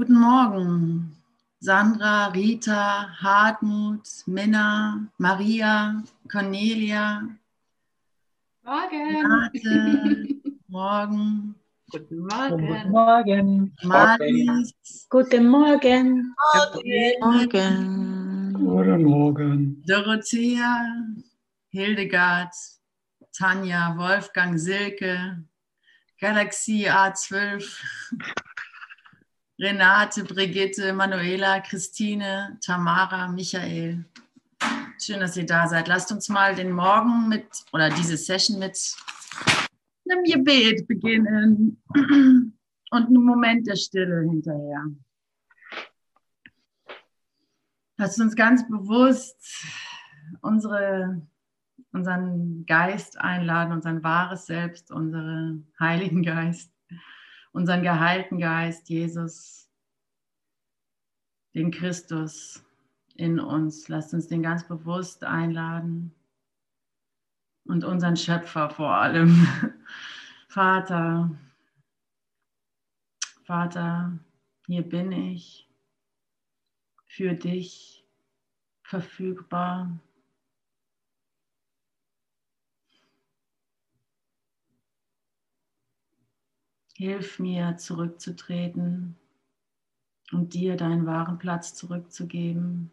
[0.00, 1.14] Guten Morgen,
[1.60, 7.28] Sandra, Rita, Hartmut, Minna, Maria, Cornelia.
[8.64, 9.16] Morgen.
[9.16, 11.54] Renate, morgen.
[11.92, 12.66] Guten Morgen.
[12.66, 13.76] Guten Morgen.
[13.82, 16.34] Marlies, Guten Morgen.
[17.20, 18.52] Morgen.
[18.54, 19.82] Guten Morgen.
[19.86, 20.96] Dorothea,
[21.68, 22.54] Hildegard,
[23.38, 25.44] Tanja, Wolfgang, Silke,
[26.18, 27.76] Galaxie A12,
[29.60, 34.06] Renate, Brigitte, Manuela, Christine, Tamara, Michael.
[34.98, 35.86] Schön, dass ihr da seid.
[35.86, 38.78] Lasst uns mal den Morgen mit oder diese Session mit
[40.08, 42.54] einem Gebet beginnen und
[42.90, 44.86] einem Moment der Stille hinterher.
[47.98, 49.66] Lasst uns ganz bewusst
[50.40, 51.20] unsere,
[51.92, 56.72] unseren Geist einladen, unseren wahres Selbst, unseren Heiligen Geist,
[57.52, 59.68] unseren geheilten Geist, Jesus,
[61.54, 62.64] den Christus
[63.14, 63.88] in uns.
[63.88, 66.14] Lasst uns den ganz bewusst einladen
[67.64, 69.46] und unseren Schöpfer vor allem.
[70.48, 71.30] Vater,
[73.44, 74.18] Vater,
[74.66, 75.68] hier bin ich
[77.06, 78.04] für dich
[78.82, 79.98] verfügbar.
[87.00, 89.16] Hilf mir zurückzutreten
[90.32, 92.90] und dir deinen wahren Platz zurückzugeben.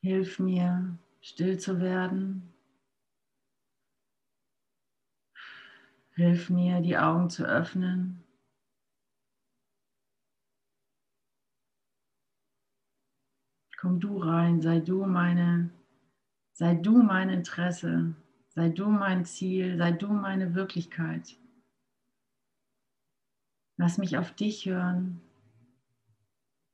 [0.00, 2.54] Hilf mir, still zu werden.
[6.14, 8.24] Hilf mir, die Augen zu öffnen.
[13.80, 15.70] Komm du rein, sei du meine,
[16.52, 18.14] sei du mein Interesse,
[18.50, 21.38] sei du mein Ziel, sei du meine Wirklichkeit.
[23.78, 25.22] Lass mich auf dich hören.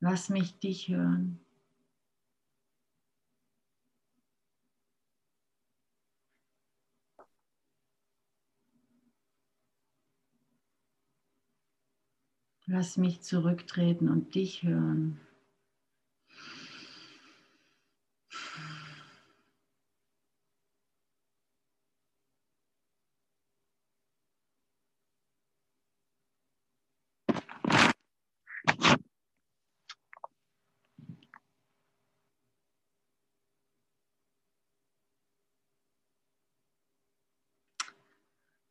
[0.00, 1.38] Lass mich dich hören.
[12.64, 15.20] Lass mich zurücktreten und dich hören.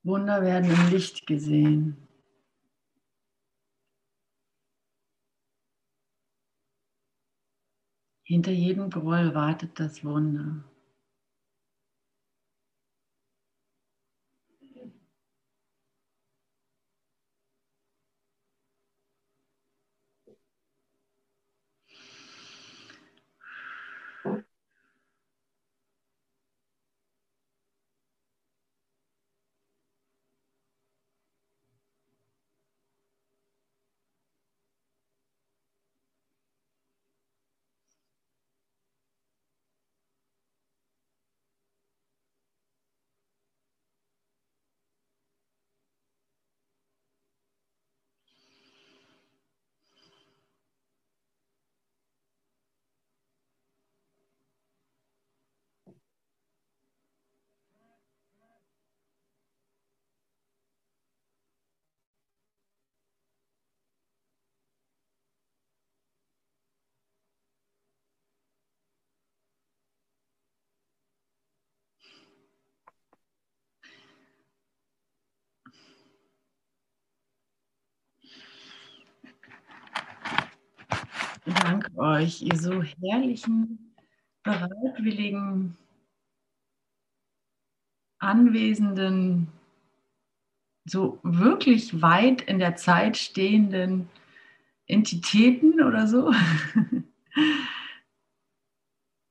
[0.06, 1.98] Wunder werden im Licht gesehen.
[8.24, 10.64] Hinter jedem Groll wartet das Wunder.
[81.48, 83.94] Ich danke euch, ihr so herrlichen,
[84.42, 85.78] bereitwilligen,
[88.18, 89.50] anwesenden,
[90.86, 94.10] so wirklich weit in der Zeit stehenden
[94.88, 96.34] Entitäten oder so.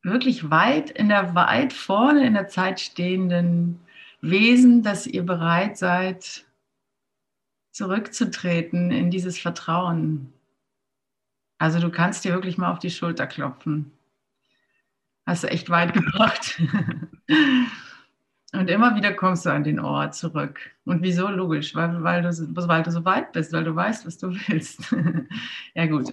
[0.05, 3.81] wirklich weit in der weit vorne in der Zeit stehenden
[4.21, 6.47] Wesen, dass ihr bereit seid,
[7.73, 10.33] zurückzutreten in dieses Vertrauen.
[11.65, 13.91] Also du kannst dir wirklich mal auf die Schulter klopfen.
[15.25, 16.61] Hast du echt weit gebracht.
[18.53, 20.61] Und immer wieder kommst du an den Ort zurück.
[20.85, 21.27] Und wieso?
[21.29, 22.29] Logisch, weil, weil, du,
[22.69, 24.95] weil du so weit bist, weil du weißt, was du willst.
[25.75, 26.13] ja gut.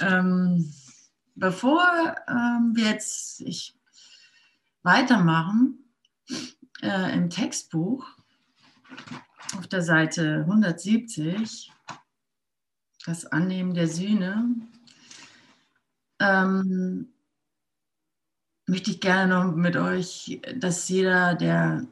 [0.00, 0.74] Ähm,
[1.36, 1.86] bevor
[2.26, 3.78] ähm, wir jetzt ich,
[4.82, 5.84] weitermachen,
[6.82, 8.04] äh, im Textbuch
[9.56, 11.70] auf der Seite 170,
[13.06, 14.56] das Annehmen der Sühne,
[16.20, 17.08] ähm,
[18.66, 21.86] möchte ich gerne noch mit euch, dass jeder, der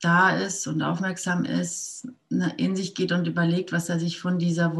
[0.00, 4.38] da ist und aufmerksam ist, ne, in sich geht und überlegt, was er sich von
[4.38, 4.72] dieser,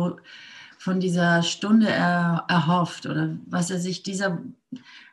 [0.78, 4.42] von dieser Stunde er, erhofft oder was er sich dieser,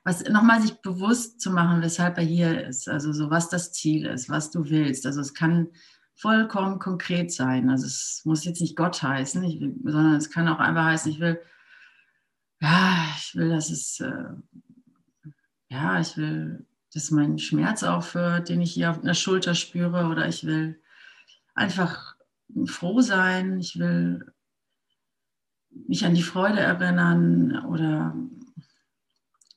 [0.05, 2.87] was nochmal sich bewusst zu machen, weshalb er hier ist.
[2.87, 5.05] Also so, was das Ziel ist, was du willst.
[5.05, 5.67] Also es kann
[6.15, 7.69] vollkommen konkret sein.
[7.69, 11.19] Also es muss jetzt nicht Gott heißen, will, sondern es kann auch einfach heißen, ich
[11.19, 11.39] will,
[12.61, 14.23] ja, ich will, dass es, äh,
[15.69, 20.27] ja, ich will dass mein Schmerz aufhört, den ich hier auf der Schulter spüre, oder
[20.27, 20.81] ich will
[21.53, 22.15] einfach
[22.65, 24.33] froh sein, ich will
[25.87, 28.15] mich an die Freude erinnern oder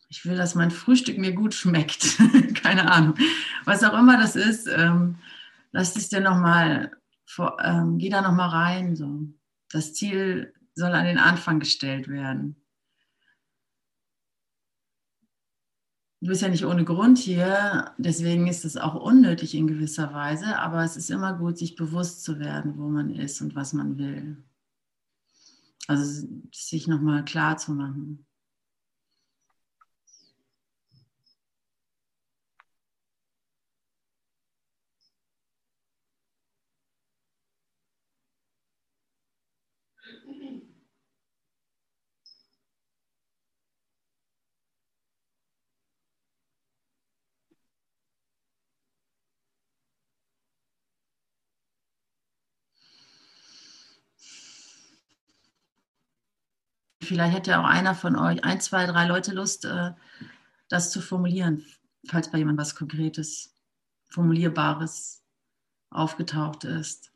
[0.08, 2.18] ich will, dass mein Frühstück mir gut schmeckt.
[2.62, 3.14] Keine Ahnung.
[3.64, 5.16] Was auch immer das ist, ähm,
[5.72, 6.90] lass es dir nochmal,
[7.62, 8.96] ähm, geh da nochmal rein.
[8.96, 9.20] So.
[9.70, 12.56] Das Ziel soll an den Anfang gestellt werden.
[16.20, 20.58] Du bist ja nicht ohne Grund hier, deswegen ist es auch unnötig in gewisser Weise,
[20.58, 23.98] aber es ist immer gut, sich bewusst zu werden, wo man ist und was man
[23.98, 24.44] will.
[25.88, 28.26] Also sich nochmal klar zu machen.
[57.10, 59.90] Vielleicht hätte ja auch einer von euch, ein, zwei, drei Leute Lust, äh,
[60.68, 61.66] das zu formulieren,
[62.08, 63.52] falls bei jemandem was Konkretes,
[64.10, 65.24] Formulierbares
[65.90, 67.12] aufgetaucht ist.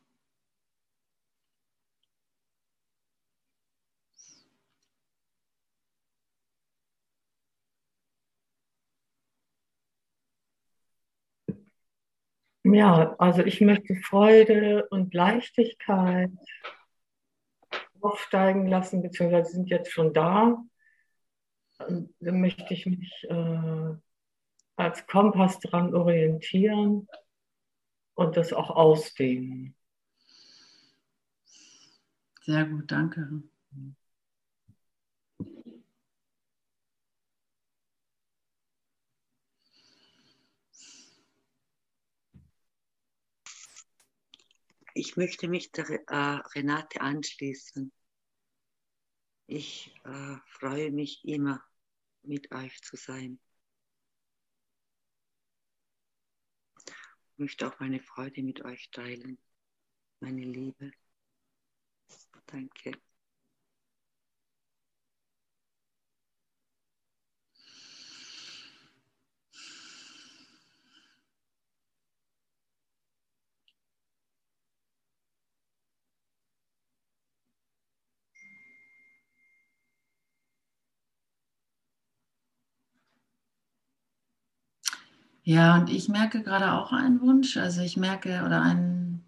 [12.64, 16.32] Ja, also ich möchte Freude und Leichtigkeit
[18.04, 20.62] aufsteigen lassen, beziehungsweise sind jetzt schon da.
[21.78, 23.94] Und dann möchte ich mich äh,
[24.76, 27.08] als Kompass dran orientieren
[28.14, 29.74] und das auch ausdehnen.
[32.42, 33.42] Sehr gut, danke.
[44.96, 47.90] Ich möchte mich der äh, Renate anschließen.
[49.46, 51.62] Ich äh, freue mich immer,
[52.22, 53.38] mit euch zu sein.
[56.86, 59.38] Ich möchte auch meine Freude mit euch teilen,
[60.20, 60.92] meine Liebe.
[62.46, 62.92] Danke.
[85.46, 87.58] Ja, und ich merke gerade auch einen Wunsch.
[87.58, 89.24] Also ich merke oder einen,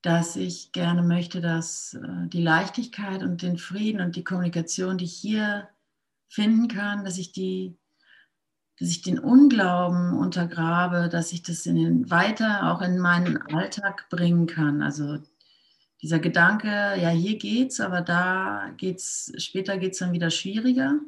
[0.00, 5.06] dass ich gerne möchte, dass äh, die Leichtigkeit und den Frieden und die Kommunikation, die
[5.06, 5.68] ich hier
[6.28, 7.76] finden kann, dass ich die,
[8.78, 14.08] dass ich den Unglauben untergrabe, dass ich das in den, weiter auch in meinen Alltag
[14.10, 14.82] bringen kann.
[14.82, 15.18] Also
[16.00, 21.00] dieser Gedanke, ja, hier geht's, aber da geht's, später geht's dann wieder schwieriger.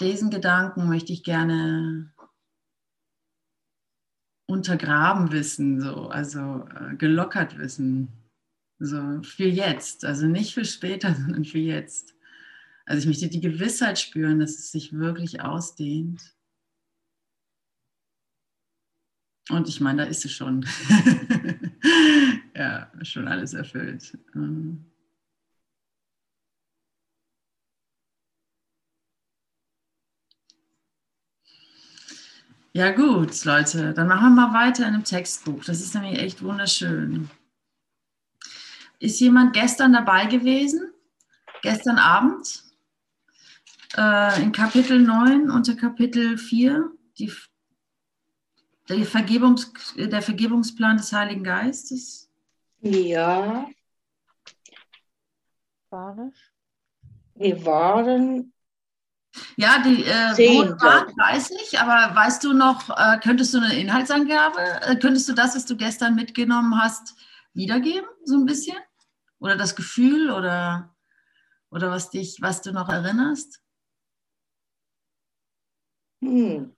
[0.00, 2.12] Diesen Gedanken möchte ich gerne
[4.46, 8.08] untergraben wissen, so, also äh, gelockert wissen.
[8.78, 12.14] So für jetzt, also nicht für später, sondern für jetzt.
[12.84, 16.36] Also ich möchte die Gewissheit spüren, dass es sich wirklich ausdehnt.
[19.48, 20.66] Und ich meine, da ist es schon.
[22.54, 24.16] ja, schon alles erfüllt.
[24.34, 24.84] Ähm.
[32.76, 35.64] Ja gut, Leute, dann machen wir mal weiter in dem Textbuch.
[35.64, 37.30] Das ist nämlich echt wunderschön.
[38.98, 40.92] Ist jemand gestern dabei gewesen?
[41.62, 42.64] Gestern Abend?
[43.96, 47.32] Äh, in Kapitel 9 unter Kapitel 4, die,
[48.90, 52.28] der, Vergebungs, der Vergebungsplan des Heiligen Geistes?
[52.82, 53.70] Ja.
[55.88, 56.30] War
[57.36, 58.52] Wir waren
[59.56, 63.54] Ja, die äh, Zehn, wo es war, weiß ich, aber weißt du noch, äh, könntest
[63.54, 67.14] du eine Inhaltsangabe, äh, könntest du das, was du gestern mitgenommen hast,
[67.54, 68.76] wiedergeben, so ein bisschen?
[69.38, 70.94] Oder das Gefühl oder,
[71.70, 73.60] oder was dich, was du noch erinnerst?
[76.22, 76.74] Hm.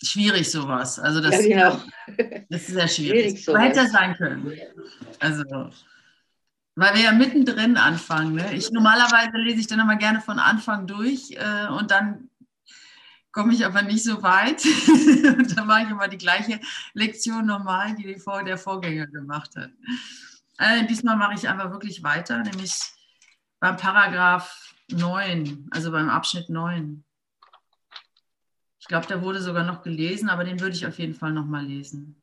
[0.00, 0.98] Schwierig sowas.
[0.98, 1.70] Also das, Ja,
[2.06, 2.44] genau.
[2.50, 3.42] das ist sehr schwierig.
[3.42, 3.92] Schwierig Aber hätte ja sowas.
[3.92, 4.52] sein können.
[5.18, 5.42] Also,
[6.78, 8.34] weil wir ja mittendrin anfangen.
[8.34, 8.54] Ne?
[8.54, 12.30] Ich normalerweise lese ich dann immer gerne von Anfang durch äh, und dann
[13.32, 14.64] komme ich aber nicht so weit.
[15.38, 16.60] und dann mache ich immer die gleiche
[16.94, 19.70] Lektion normal, die, die Vor der Vorgänger gemacht hat.
[20.58, 22.78] Äh, diesmal mache ich einfach wirklich weiter, nämlich
[23.58, 27.02] beim Paragraph 9, also beim Abschnitt 9.
[28.78, 31.64] Ich glaube, der wurde sogar noch gelesen, aber den würde ich auf jeden Fall nochmal
[31.64, 32.22] lesen.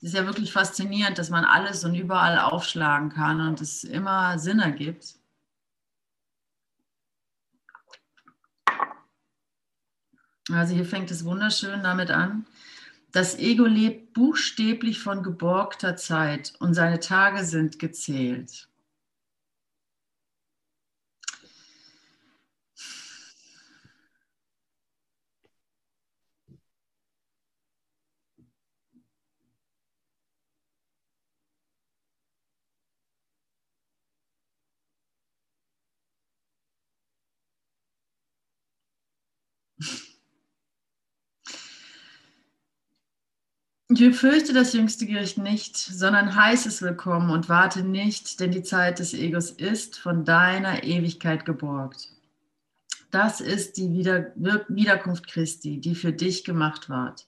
[0.00, 4.38] Es ist ja wirklich faszinierend, dass man alles und überall aufschlagen kann und es immer
[4.38, 5.16] Sinn ergibt.
[10.50, 12.46] Also hier fängt es wunderschön damit an.
[13.10, 18.67] Das Ego lebt buchstäblich von geborgter Zeit und seine Tage sind gezählt.
[44.12, 49.00] Fürchte das jüngste Gericht nicht, sondern heiße es willkommen und warte nicht, denn die Zeit
[49.00, 52.12] des Egos ist von deiner Ewigkeit geborgt.
[53.10, 57.26] Das ist die Wieder Wiederkunft Christi, die für dich gemacht ward,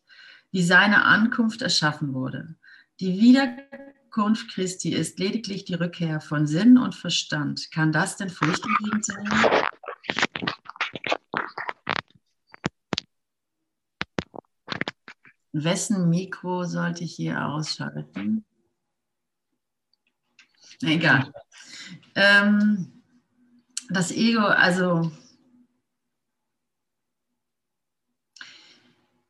[0.52, 2.54] wie seine Ankunft erschaffen wurde.
[3.00, 7.72] Die Wiederkunft Christi ist lediglich die Rückkehr von Sinn und Verstand.
[7.72, 9.28] Kann das denn furchterregend sein?
[15.52, 18.44] Wessen Mikro sollte ich hier ausschalten?
[20.82, 21.32] Egal.
[22.14, 23.02] Ähm,
[23.90, 25.10] das Ego, also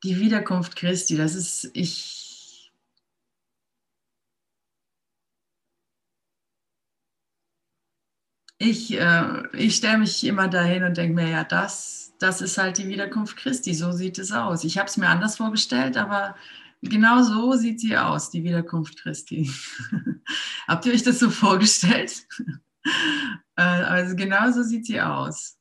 [0.03, 2.20] die Wiederkunft Christi, das ist, ich,
[8.71, 12.79] ich, äh, ich stelle mich immer dahin und denke mir, ja, das, das ist halt
[12.79, 14.65] die Wiederkunft Christi, so sieht es aus.
[14.65, 16.37] Ich habe es mir anders vorgestellt, aber
[16.83, 19.51] genau so sieht sie aus, die Wiederkunft Christi.
[20.69, 22.27] Habt ihr euch das so vorgestellt?
[23.57, 25.59] Äh, also genau so sieht sie aus.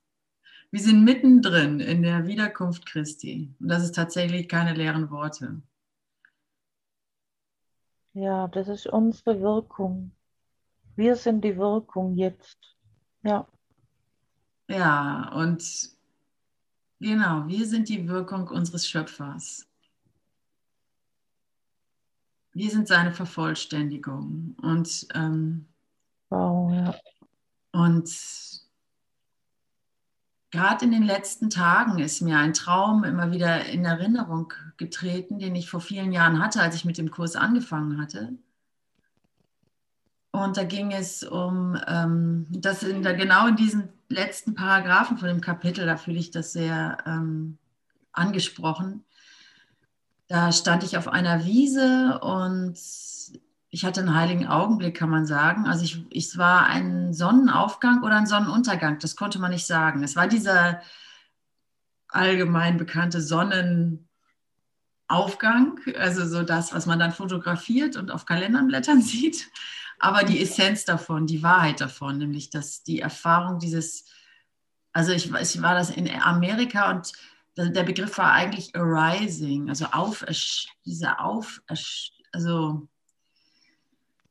[0.72, 3.54] Wir sind mittendrin in der Wiederkunft Christi.
[3.60, 5.62] Und das ist tatsächlich keine leeren Worte.
[8.14, 10.12] Ja, das ist unsere Wirkung.
[10.96, 12.78] Wir sind die Wirkung jetzt.
[13.24, 13.48] Ja,
[14.70, 15.90] Ja, und
[17.00, 19.68] genau, wir sind die Wirkung unseres Schöpfers.
[22.54, 24.56] Wir sind seine Vervollständigung.
[24.62, 25.66] Und, ähm,
[26.30, 26.96] wow, ja.
[27.72, 28.10] und
[30.52, 35.56] gerade in den letzten Tagen ist mir ein Traum immer wieder in Erinnerung getreten, den
[35.56, 38.38] ich vor vielen Jahren hatte, als ich mit dem Kurs angefangen hatte.
[40.44, 45.28] Und da ging es um, ähm, das in der, genau in diesen letzten Paragraphen von
[45.28, 47.58] dem Kapitel, da fühle ich das sehr ähm,
[48.14, 49.04] angesprochen.
[50.28, 52.80] Da stand ich auf einer Wiese und
[53.70, 55.68] ich hatte einen heiligen Augenblick, kann man sagen.
[55.68, 60.04] Also ich, es war ein Sonnenaufgang oder ein Sonnenuntergang, das konnte man nicht sagen.
[60.04, 60.82] Es war dieser
[62.08, 64.08] allgemein bekannte Sonnenaufgang,
[65.98, 69.50] also so das, was man dann fotografiert und auf Kalenderblättern sieht
[70.00, 74.06] aber die Essenz davon, die Wahrheit davon, nämlich dass die Erfahrung dieses,
[74.94, 77.12] also ich, ich war das in Amerika und
[77.58, 80.26] der Begriff war eigentlich arising, also auf,
[80.86, 81.62] diese auf,
[82.32, 82.88] also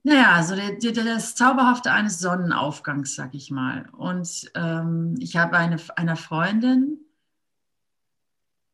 [0.03, 3.91] naja, so der, der, das Zauberhafte eines Sonnenaufgangs, sag ich mal.
[3.93, 6.99] Und ähm, ich habe eine, einer Freundin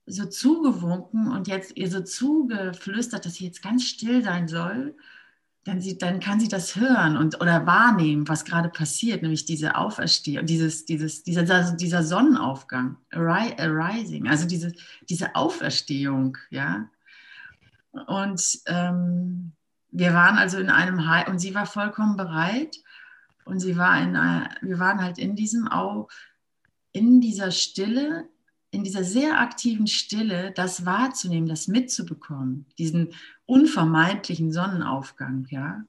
[0.06, 4.94] so zugewunken und jetzt ihr so zugeflüstert, dass sie jetzt ganz still sein soll
[5.64, 9.76] dann, sie, dann kann sie das hören und oder wahrnehmen, was gerade passiert, nämlich diese
[9.76, 14.72] Auferstehung, dieses, dieses, dieser, also dieser Sonnenaufgang, arising, also diese,
[15.08, 16.90] diese Auferstehung, ja.
[18.06, 19.52] Und ähm,
[19.90, 22.76] wir waren also in einem High und sie war vollkommen bereit
[23.44, 26.08] und sie war in, wir waren halt in diesem Au,
[26.92, 28.28] in dieser Stille,
[28.70, 33.14] in dieser sehr aktiven Stille, das wahrzunehmen, das mitzubekommen, diesen
[33.46, 35.82] unvermeidlichen Sonnenaufgang, ja.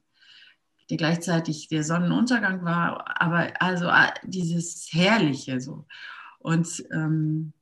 [0.90, 5.86] der gleichzeitig der Sonnenuntergang war, aber also äh, dieses Herrliche so.
[6.38, 7.52] Und ähm,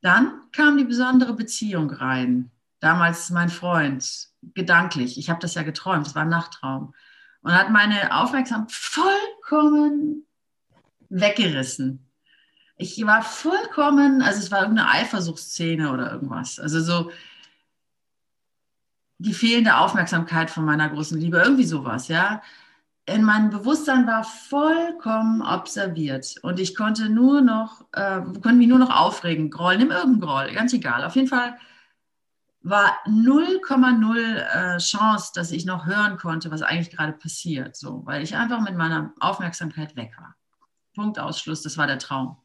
[0.00, 2.50] dann kam die besondere Beziehung rein.
[2.80, 5.18] Damals mein Freund, gedanklich.
[5.18, 6.94] Ich habe das ja geträumt, das war ein Nachttraum.
[7.42, 10.26] Und hat meine Aufmerksamkeit vollkommen
[11.08, 12.06] weggerissen.
[12.76, 16.58] Ich war vollkommen, also es war irgendeine Eifersuchtsszene oder irgendwas.
[16.58, 17.10] Also so
[19.18, 22.42] die fehlende Aufmerksamkeit von meiner großen Liebe, irgendwie sowas, ja.
[23.08, 28.80] In meinem Bewusstsein war vollkommen observiert und ich konnte nur noch, äh, konnte mich nur
[28.80, 31.04] noch aufregen, grollen, nimm irgendeinen Groll, ganz egal.
[31.04, 31.56] Auf jeden Fall
[32.62, 38.24] war 0,0 äh, Chance, dass ich noch hören konnte, was eigentlich gerade passiert, so, weil
[38.24, 40.34] ich einfach mit meiner Aufmerksamkeit weg war.
[40.92, 42.38] Punkt Ausschluss, das war der Traum.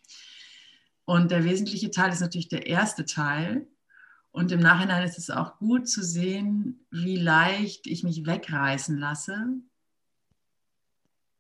[1.05, 3.67] Und der wesentliche Teil ist natürlich der erste Teil.
[4.31, 9.47] Und im Nachhinein ist es auch gut zu sehen, wie leicht ich mich wegreißen lasse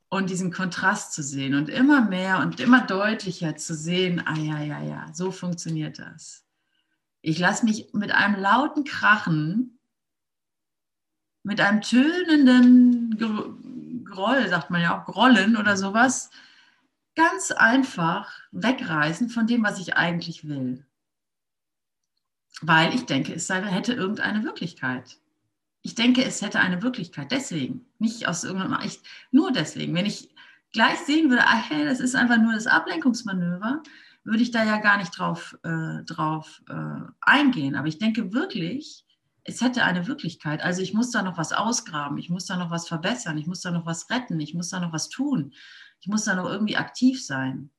[0.09, 4.61] und diesen Kontrast zu sehen und immer mehr und immer deutlicher zu sehen, ah ja,
[4.61, 6.43] ja, ja, so funktioniert das.
[7.21, 9.79] Ich lasse mich mit einem lauten Krachen,
[11.43, 16.29] mit einem tönenden Groll, sagt man ja auch, Grollen oder sowas,
[17.15, 20.85] ganz einfach wegreißen von dem, was ich eigentlich will.
[22.61, 25.17] Weil ich denke, es sei, hätte irgendeine Wirklichkeit.
[25.81, 27.31] Ich denke, es hätte eine Wirklichkeit.
[27.31, 28.99] Deswegen, nicht aus irgendeinem, ich,
[29.31, 29.95] nur deswegen.
[29.95, 30.29] Wenn ich
[30.73, 33.81] gleich sehen würde, ah, hey, das ist einfach nur das Ablenkungsmanöver,
[34.23, 37.75] würde ich da ja gar nicht drauf, äh, drauf äh, eingehen.
[37.75, 39.05] Aber ich denke wirklich,
[39.43, 40.61] es hätte eine Wirklichkeit.
[40.61, 43.61] Also ich muss da noch was ausgraben, ich muss da noch was verbessern, ich muss
[43.61, 45.53] da noch was retten, ich muss da noch was tun,
[45.99, 47.71] ich muss da noch irgendwie aktiv sein.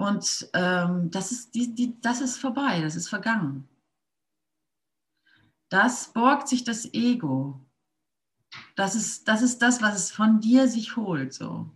[0.00, 3.68] Und ähm, das, ist, die, die, das ist vorbei, das ist vergangen.
[5.68, 7.60] Das borgt sich das Ego.
[8.76, 11.34] Das ist, das ist das, was es von dir sich holt.
[11.34, 11.70] So.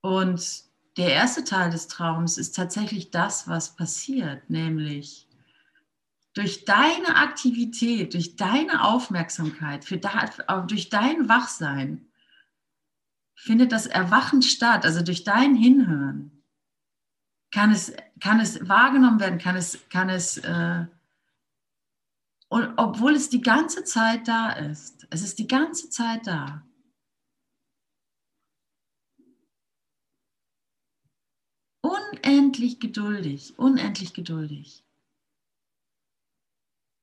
[0.00, 0.62] Und
[0.96, 5.28] der erste Teil des Traums ist tatsächlich das, was passiert, nämlich
[6.34, 10.26] durch deine Aktivität, durch deine Aufmerksamkeit, für da,
[10.68, 12.09] durch dein Wachsein
[13.40, 16.44] findet das Erwachen statt, also durch dein Hinhören.
[17.50, 20.84] Kann es, kann es wahrgenommen werden, kann es, kann es, äh,
[22.48, 26.66] und obwohl es die ganze Zeit da ist, es ist die ganze Zeit da.
[31.82, 34.84] Unendlich geduldig, unendlich geduldig.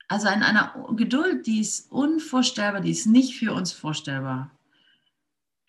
[0.07, 4.56] Also in einer Geduld, die ist unvorstellbar, die ist nicht für uns vorstellbar.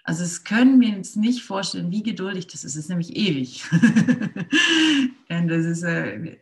[0.09, 2.77] Also es können wir uns nicht vorstellen, wie geduldig das ist.
[2.77, 3.63] Es ist nämlich ewig.
[5.29, 6.41] Und das ist äh,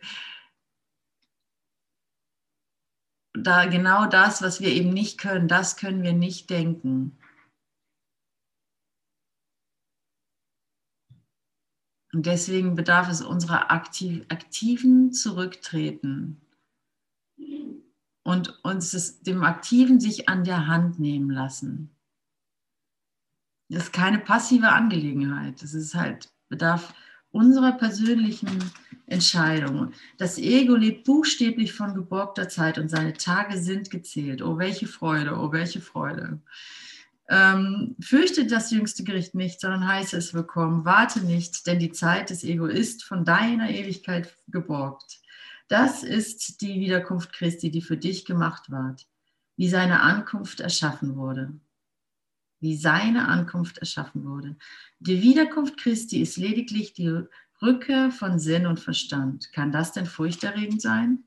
[3.35, 7.19] da genau das, was wir eben nicht können, das können wir nicht denken.
[12.13, 16.41] Und deswegen bedarf es unserer aktiv, aktiven Zurücktreten
[18.23, 21.96] und uns das, dem Aktiven sich an der Hand nehmen lassen.
[23.69, 25.63] Das ist keine passive Angelegenheit.
[25.63, 26.95] Das ist halt, bedarf
[27.31, 28.49] unserer persönlichen
[29.07, 29.93] Entscheidung.
[30.19, 34.43] Das Ego lebt buchstäblich von geborgter Zeit und seine Tage sind gezählt.
[34.43, 36.41] Oh, welche Freude, oh, welche Freude.
[37.29, 40.85] Ähm, fürchte das jüngste Gericht nicht, sondern heiße es willkommen.
[40.85, 45.19] Warte nicht, denn die Zeit des Ego ist von deiner Ewigkeit geborgt.
[45.69, 49.07] Das ist die Wiederkunft Christi, die für dich gemacht ward,
[49.57, 51.53] wie seine Ankunft erschaffen wurde.
[52.61, 54.57] Wie seine Ankunft erschaffen wurde.
[54.99, 57.23] Die Wiederkunft Christi ist lediglich die
[57.61, 59.53] Rückkehr von Sinn und Verstand.
[59.53, 61.25] Kann das denn furchterregend sein?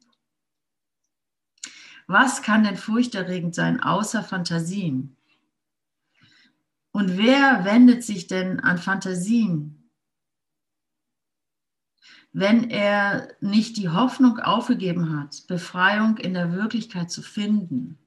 [2.08, 5.16] Was kann denn furchterregend sein außer Fantasien?
[6.92, 9.80] Und wer wendet sich denn an Fantasien?
[12.32, 17.98] wenn er nicht die Hoffnung aufgegeben hat, Befreiung in der Wirklichkeit zu finden.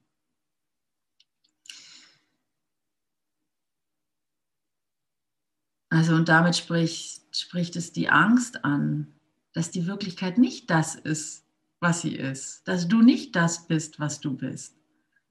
[5.92, 9.12] Also und damit spricht, spricht es die Angst an,
[9.52, 11.44] dass die Wirklichkeit nicht das ist,
[11.81, 14.74] was sie ist, dass du nicht das bist, was du bist,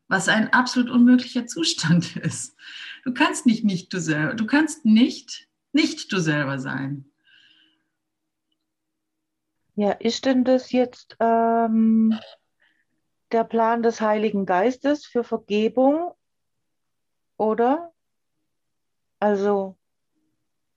[0.07, 2.55] was ein absolut unmöglicher Zustand ist.
[3.03, 7.05] Du kannst nicht nicht du selber, du kannst nicht nicht du selber sein.
[9.73, 12.19] Ja, ist denn das jetzt ähm,
[13.31, 16.11] der Plan des Heiligen Geistes für Vergebung?
[17.37, 17.91] Oder?
[19.19, 19.79] Also.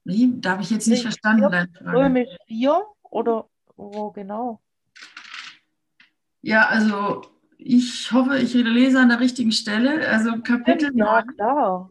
[0.05, 0.33] Wie?
[0.41, 1.69] Da habe ich jetzt nicht verstanden.
[1.85, 4.61] Römisch 4 oder wo genau?
[6.43, 7.23] Ja, also
[7.59, 10.07] ich hoffe, ich lese an der richtigen Stelle.
[10.09, 11.37] Also Kapitel Ja, 9.
[11.37, 11.91] klar.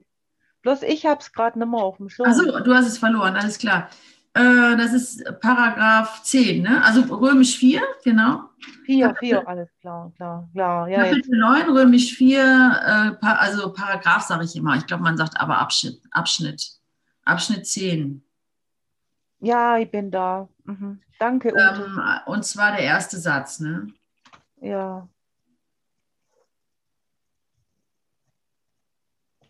[0.61, 2.27] Bloß ich habe es gerade nicht mehr auf dem Schirm.
[2.29, 3.89] Achso, du hast es verloren, alles klar.
[4.35, 6.83] Äh, das ist Paragraph 10, ne?
[6.83, 8.49] Also Römisch 4, genau.
[8.85, 10.87] Vier, vier, alles klar, klar, klar.
[10.87, 11.09] Ja, jetzt.
[11.15, 14.75] Kapitel 9, Römisch 4, äh, also Paragraph sage ich immer.
[14.75, 16.01] Ich glaube, man sagt aber Abschnitt.
[16.11, 16.65] Abschnitt,
[17.25, 18.23] Abschnitt 10.
[19.39, 20.47] ja, ich bin da.
[20.65, 21.01] Mhm.
[21.19, 21.85] Danke, Ute.
[21.85, 23.87] Ähm, und zwar der erste Satz, ne?
[24.61, 25.07] Ja.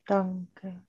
[0.05, 0.81] Danke.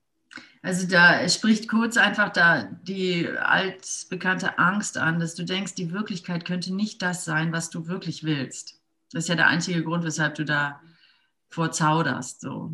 [0.63, 6.47] Also da spricht kurz einfach da die altbekannte Angst an, dass du denkst, die Wirklichkeit
[6.47, 8.81] könnte nicht das sein, was du wirklich willst.
[9.13, 10.81] Das ist ja der einzige Grund, weshalb du da
[11.51, 12.41] vorzauderst.
[12.41, 12.73] So.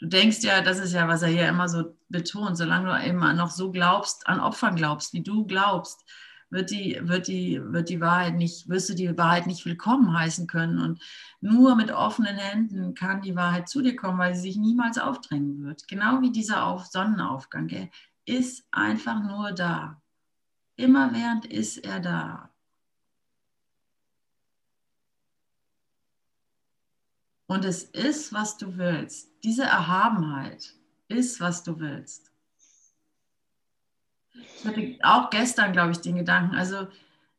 [0.00, 3.34] Du denkst ja, das ist ja, was er hier immer so betont, solange du immer
[3.34, 6.04] noch so glaubst, an Opfern glaubst, wie du glaubst,
[6.48, 10.46] wird die, wird die, wird die Wahrheit nicht, wirst du die Wahrheit nicht willkommen heißen
[10.46, 10.80] können.
[10.80, 11.02] Und
[11.42, 15.62] nur mit offenen Händen kann die Wahrheit zu dir kommen, weil sie sich niemals aufdrängen
[15.64, 15.86] wird.
[15.86, 17.68] Genau wie dieser Auf Sonnenaufgang.
[17.68, 17.90] Er
[18.24, 20.00] ist einfach nur da.
[20.76, 22.50] Immer während ist er da.
[27.46, 29.29] Und es ist, was du willst.
[29.42, 30.74] Diese Erhabenheit
[31.08, 32.30] ist, was du willst.
[34.32, 36.86] Ich hatte auch gestern, glaube ich, den Gedanken, also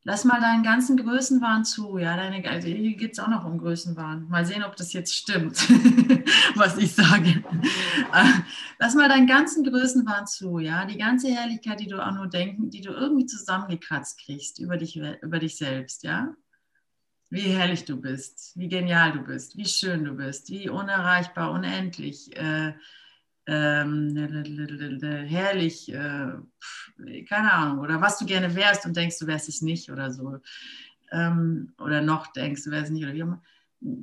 [0.04, 1.98] lass mal deinen ganzen Größenwahn zu.
[1.98, 4.28] Ja, deine, also hier geht es auch noch um Größenwahn.
[4.30, 5.58] Mal sehen, ob das jetzt stimmt,
[6.56, 7.44] was ich sage.
[8.80, 10.60] Lass mal deinen ganzen Größenwahn zu.
[10.60, 14.78] Ja, die ganze Herrlichkeit, die du auch nur denken, die du irgendwie zusammengekratzt kriegst über
[14.78, 16.04] dich, über dich selbst.
[16.04, 16.34] Ja,
[17.32, 22.36] wie herrlich du bist, wie genial du bist, wie schön du bist, wie unerreichbar, unendlich.
[22.36, 22.74] Äh,
[23.48, 24.16] ähm,
[25.28, 26.34] herrlich, äh,
[27.28, 30.40] keine Ahnung, oder was du gerne wärst und denkst, du wärst es nicht oder so.
[31.12, 33.42] Ähm, oder noch denkst, du wärst es nicht oder wie immer.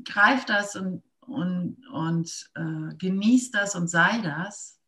[0.05, 4.81] Greif das und, und, und äh, genieß das und sei das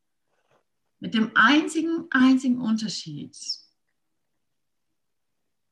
[0.98, 3.36] mit dem einzigen, einzigen Unterschied,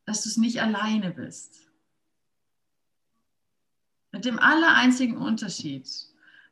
[0.05, 1.68] dass du es nicht alleine bist.
[4.13, 5.89] Mit dem aller einzigen Unterschied,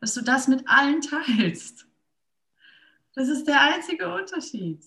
[0.01, 1.87] dass du das mit allen teilst.
[3.15, 4.85] Das ist der einzige Unterschied.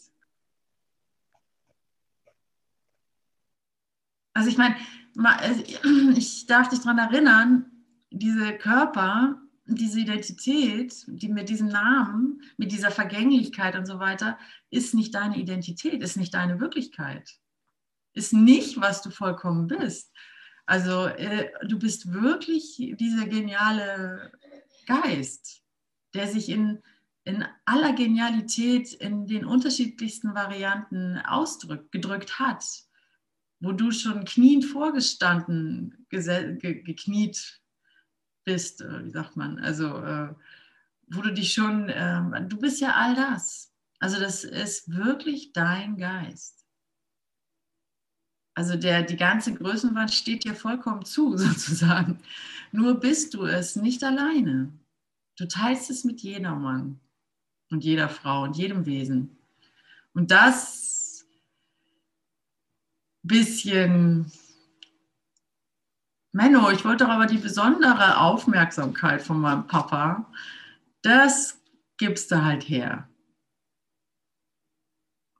[4.33, 4.75] Also ich meine,
[6.15, 7.71] ich darf dich daran erinnern,
[8.11, 14.37] diese Körper, diese Identität, die mit diesem Namen, mit dieser Vergänglichkeit und so weiter,
[14.69, 17.39] ist nicht deine Identität, ist nicht deine Wirklichkeit,
[18.13, 20.11] ist nicht, was du vollkommen bist.
[20.69, 24.31] Also äh, du bist wirklich dieser geniale
[24.85, 25.63] Geist,
[26.13, 26.81] der sich in
[27.25, 32.65] in aller Genialität in den unterschiedlichsten Varianten ausdrückt, gedrückt hat,
[33.59, 37.61] wo du schon kniend vorgestanden, ge gekniet
[38.45, 40.33] bist, äh, wie sagt man, also äh,
[41.07, 43.71] wo du dich schon, äh, du bist ja all das.
[43.99, 46.58] Also das ist wirklich dein Geist.
[48.59, 52.19] Also der, die ganze Größenwand steht dir vollkommen zu, sozusagen.
[52.73, 54.73] Nur bist du es nicht alleine.
[55.37, 56.99] Du teilst es mit jedermann
[57.71, 59.37] und jeder Frau und jedem Wesen.
[60.11, 61.25] Und das
[63.23, 64.29] bisschen,
[66.33, 70.29] Menno, ich wollte doch aber die besondere Aufmerksamkeit von meinem Papa,
[71.01, 71.61] das
[71.95, 73.07] gibst du halt her.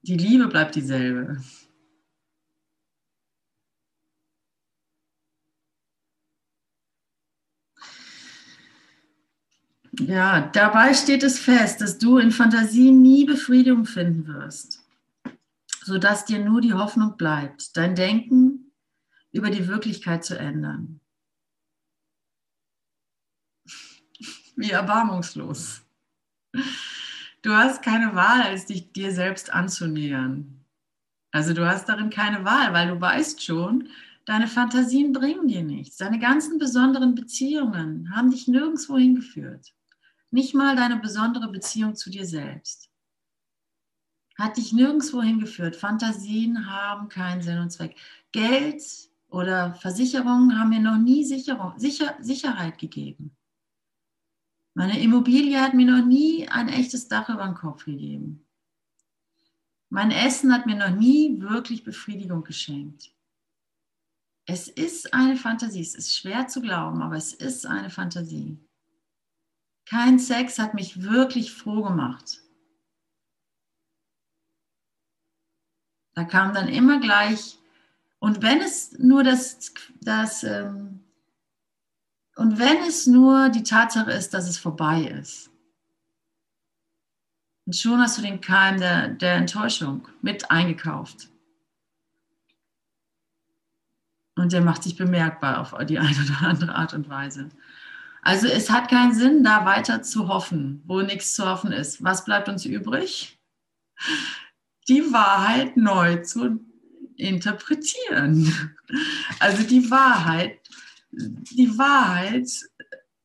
[0.04, 1.44] Die Liebe bleibt dieselbe.
[10.00, 14.82] Ja, dabei steht es fest, dass du in Fantasie nie Befriedigung finden wirst,
[15.84, 18.72] sodass dir nur die Hoffnung bleibt, dein Denken
[19.34, 21.02] über die Wirklichkeit zu ändern.
[24.56, 25.82] Wie erbarmungslos.
[27.42, 30.66] Du hast keine Wahl, als dich dir selbst anzunähern.
[31.32, 33.90] Also du hast darin keine Wahl, weil du weißt schon,
[34.26, 35.98] deine Fantasien bringen dir nichts.
[35.98, 39.74] Deine ganzen besonderen Beziehungen haben dich nirgendwo hingeführt.
[40.32, 42.90] Nicht mal deine besondere Beziehung zu dir selbst.
[44.38, 45.76] Hat dich nirgendwo hingeführt.
[45.76, 47.98] Fantasien haben keinen Sinn und Zweck.
[48.32, 48.84] Geld
[49.28, 53.36] oder Versicherungen haben mir noch nie Sicherung, Sicher, Sicherheit gegeben.
[54.76, 58.46] Meine Immobilie hat mir noch nie ein echtes Dach über den Kopf gegeben.
[59.90, 63.12] Mein Essen hat mir noch nie wirklich Befriedigung geschenkt.
[64.46, 65.82] Es ist eine Fantasie.
[65.82, 68.58] Es ist schwer zu glauben, aber es ist eine Fantasie.
[69.90, 72.42] Kein Sex hat mich wirklich froh gemacht.
[76.14, 77.58] Da kam dann immer gleich,
[78.20, 81.04] und wenn es nur das, das ähm,
[82.36, 85.50] Und wenn es nur die Tatsache ist, dass es vorbei ist.
[87.66, 91.30] Und schon hast du den Keim der, der Enttäuschung mit eingekauft.
[94.36, 97.50] Und der macht sich bemerkbar auf die eine oder andere Art und Weise.
[98.22, 102.04] Also es hat keinen Sinn, da weiter zu hoffen, wo nichts zu hoffen ist.
[102.04, 103.40] Was bleibt uns übrig?
[104.88, 106.60] Die Wahrheit neu zu
[107.16, 108.76] interpretieren.
[109.40, 110.60] Also die Wahrheit,
[111.12, 112.50] die Wahrheit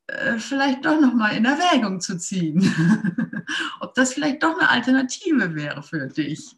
[0.06, 2.60] äh, vielleicht doch noch mal in Erwägung zu ziehen.
[3.80, 6.56] Ob das vielleicht doch eine Alternative wäre für dich.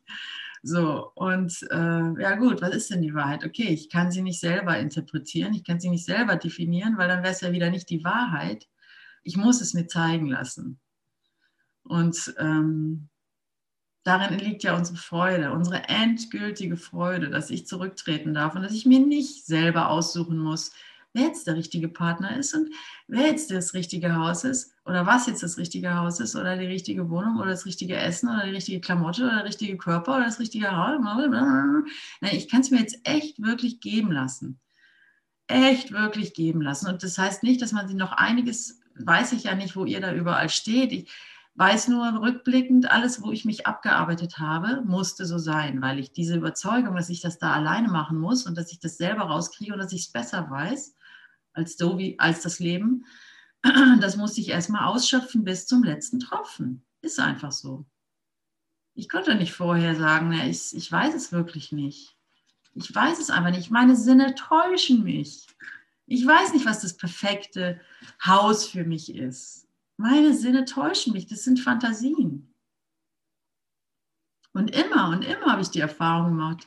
[0.66, 3.44] So, und äh, ja gut, was ist denn die Wahrheit?
[3.44, 7.22] Okay, ich kann sie nicht selber interpretieren, ich kann sie nicht selber definieren, weil dann
[7.22, 8.66] wäre es ja wieder nicht die Wahrheit.
[9.22, 10.80] Ich muss es mir zeigen lassen.
[11.84, 13.08] Und ähm,
[14.02, 18.86] darin liegt ja unsere Freude, unsere endgültige Freude, dass ich zurücktreten darf und dass ich
[18.86, 20.72] mir nicht selber aussuchen muss,
[21.16, 22.68] wer jetzt der richtige Partner ist und
[23.08, 26.66] wer jetzt das richtige Haus ist oder was jetzt das richtige Haus ist oder die
[26.66, 30.26] richtige Wohnung oder das richtige Essen oder die richtige Klamotte oder der richtige Körper oder
[30.26, 30.98] das richtige Haar.
[31.00, 31.86] Nein,
[32.36, 34.60] ich kann es mir jetzt echt wirklich geben lassen.
[35.48, 36.88] Echt wirklich geben lassen.
[36.88, 40.00] Und das heißt nicht, dass man sich noch einiges, weiß ich ja nicht, wo ihr
[40.00, 40.92] da überall steht.
[40.92, 41.10] Ich
[41.54, 46.36] weiß nur rückblickend, alles, wo ich mich abgearbeitet habe, musste so sein, weil ich diese
[46.36, 49.78] Überzeugung, dass ich das da alleine machen muss und dass ich das selber rauskriege und
[49.78, 50.94] dass ich es besser weiß,
[51.56, 53.04] als, so wie, als das Leben.
[54.00, 56.84] Das musste ich erstmal ausschöpfen bis zum letzten Tropfen.
[57.00, 57.84] Ist einfach so.
[58.94, 62.16] Ich konnte nicht vorher sagen, ja, ich, ich weiß es wirklich nicht.
[62.74, 63.70] Ich weiß es einfach nicht.
[63.70, 65.46] Meine Sinne täuschen mich.
[66.06, 67.80] Ich weiß nicht, was das perfekte
[68.24, 69.66] Haus für mich ist.
[69.96, 71.26] Meine Sinne täuschen mich.
[71.26, 72.54] Das sind Fantasien.
[74.52, 76.66] Und immer und immer habe ich die Erfahrung gemacht,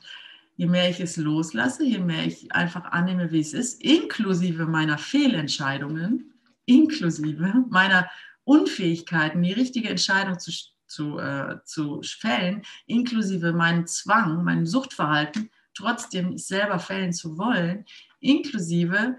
[0.60, 4.98] je mehr ich es loslasse, je mehr ich einfach annehme, wie es ist, inklusive meiner
[4.98, 6.34] Fehlentscheidungen,
[6.66, 8.10] inklusive meiner
[8.44, 10.52] Unfähigkeiten, die richtige Entscheidung zu,
[10.86, 17.86] zu, äh, zu fällen, inklusive meinem Zwang, meinem Suchtverhalten, trotzdem selber fällen zu wollen,
[18.20, 19.18] inklusive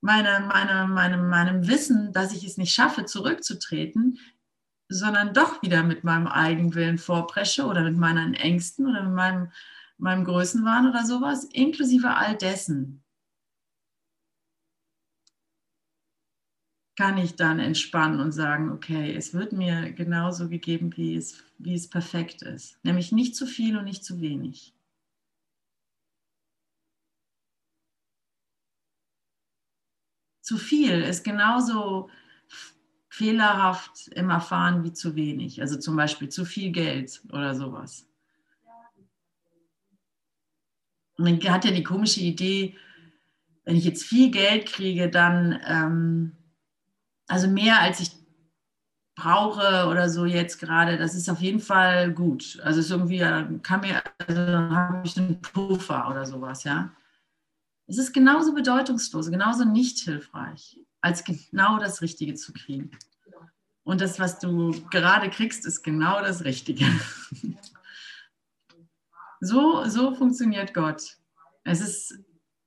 [0.00, 4.20] meine, meine, meinem, meinem Wissen, dass ich es nicht schaffe, zurückzutreten,
[4.88, 9.50] sondern doch wieder mit meinem Eigenwillen vorpresche oder mit meinen Ängsten oder mit meinem
[9.98, 13.02] meinem Größenwahn oder sowas, inklusive all dessen,
[16.96, 21.74] kann ich dann entspannen und sagen, okay, es wird mir genauso gegeben, wie es, wie
[21.74, 22.76] es perfekt ist.
[22.84, 24.74] Nämlich nicht zu viel und nicht zu wenig.
[30.42, 32.10] Zu viel ist genauso
[33.08, 35.60] fehlerhaft im Erfahren wie zu wenig.
[35.60, 38.07] Also zum Beispiel zu viel Geld oder sowas.
[41.18, 42.76] Man hat ja die komische Idee,
[43.64, 46.36] wenn ich jetzt viel Geld kriege, dann, ähm,
[47.26, 48.12] also mehr als ich
[49.14, 52.58] brauche oder so jetzt gerade, das ist auf jeden Fall gut.
[52.62, 53.18] Also ist irgendwie,
[53.62, 56.92] kann mir, also dann habe ich einen Puffer oder sowas, ja.
[57.86, 62.90] Es ist genauso bedeutungslos, genauso nicht hilfreich, als genau das Richtige zu kriegen.
[63.82, 66.84] Und das, was du gerade kriegst, ist genau das Richtige.
[69.40, 71.16] So, so funktioniert Gott.
[71.64, 72.18] Es ist,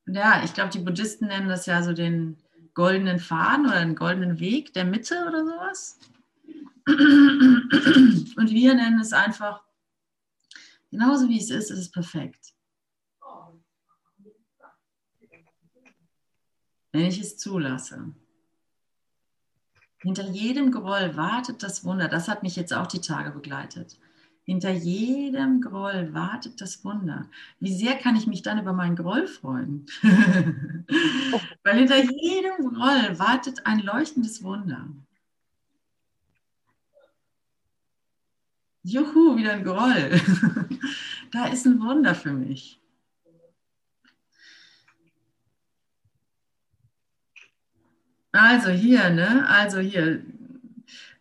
[0.08, 2.38] ja, ich glaube, die Buddhisten nennen das ja so den
[2.74, 6.00] goldenen Faden oder den goldenen Weg der Mitte oder sowas.
[6.88, 9.64] Und wir nennen es einfach,
[10.90, 12.54] genauso wie es ist, ist es perfekt.
[16.92, 18.14] Wenn ich es zulasse.
[20.00, 22.08] Hinter jedem Groll wartet das Wunder.
[22.08, 23.98] Das hat mich jetzt auch die Tage begleitet.
[24.52, 27.30] Hinter jedem Groll wartet das Wunder.
[27.62, 29.86] Wie sehr kann ich mich dann über meinen Groll freuen?
[31.64, 34.90] Weil hinter jedem Groll wartet ein leuchtendes Wunder.
[38.84, 40.20] Juhu, wieder ein Groll.
[41.32, 42.78] da ist ein Wunder für mich.
[48.34, 49.48] Also hier, ne?
[49.48, 50.26] Also hier,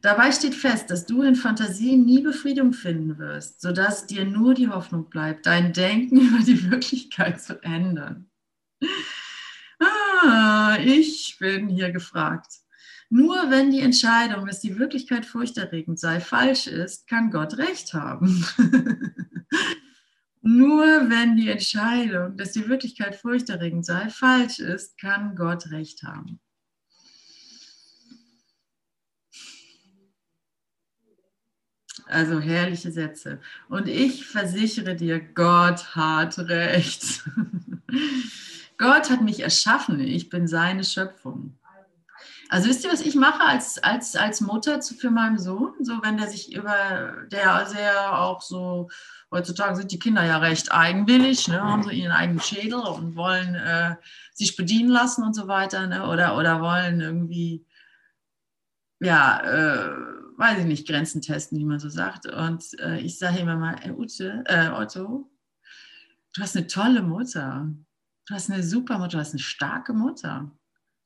[0.02, 4.68] Dabei steht fest, dass du in Fantasien nie Befriedung finden wirst, sodass dir nur die
[4.68, 8.30] Hoffnung bleibt, dein Denken über die Wirklichkeit zu ändern.
[9.78, 12.46] Ah, ich bin hier gefragt.
[13.10, 18.44] Nur wenn die Entscheidung, dass die Wirklichkeit furchterregend sei, falsch ist, kann Gott recht haben.
[20.42, 26.40] Nur wenn die Entscheidung, dass die Wirklichkeit furchterregend sei, falsch ist, kann Gott recht haben.
[32.10, 33.40] Also herrliche Sätze.
[33.68, 37.24] Und ich versichere dir, Gott hat recht.
[38.78, 40.00] Gott hat mich erschaffen.
[40.00, 41.58] Ich bin seine Schöpfung.
[42.48, 45.72] Also wisst ihr, was ich mache als, als, als Mutter zu, für meinen Sohn?
[45.82, 48.90] So, wenn der sich über, der sehr auch so,
[49.30, 53.54] heutzutage sind die Kinder ja recht eigenwillig, ne, haben so ihren eigenen Schädel und wollen
[53.54, 53.94] äh,
[54.32, 57.64] sich bedienen lassen und so weiter, ne, oder, oder wollen irgendwie,
[58.98, 62.26] ja, äh, weiß ich nicht, Grenzen testen, wie man so sagt.
[62.26, 65.30] Und äh, ich sage immer mal, hey, Ute, äh, Otto,
[66.34, 67.68] du hast eine tolle Mutter.
[68.26, 70.50] Du hast eine super Mutter, du hast eine starke Mutter.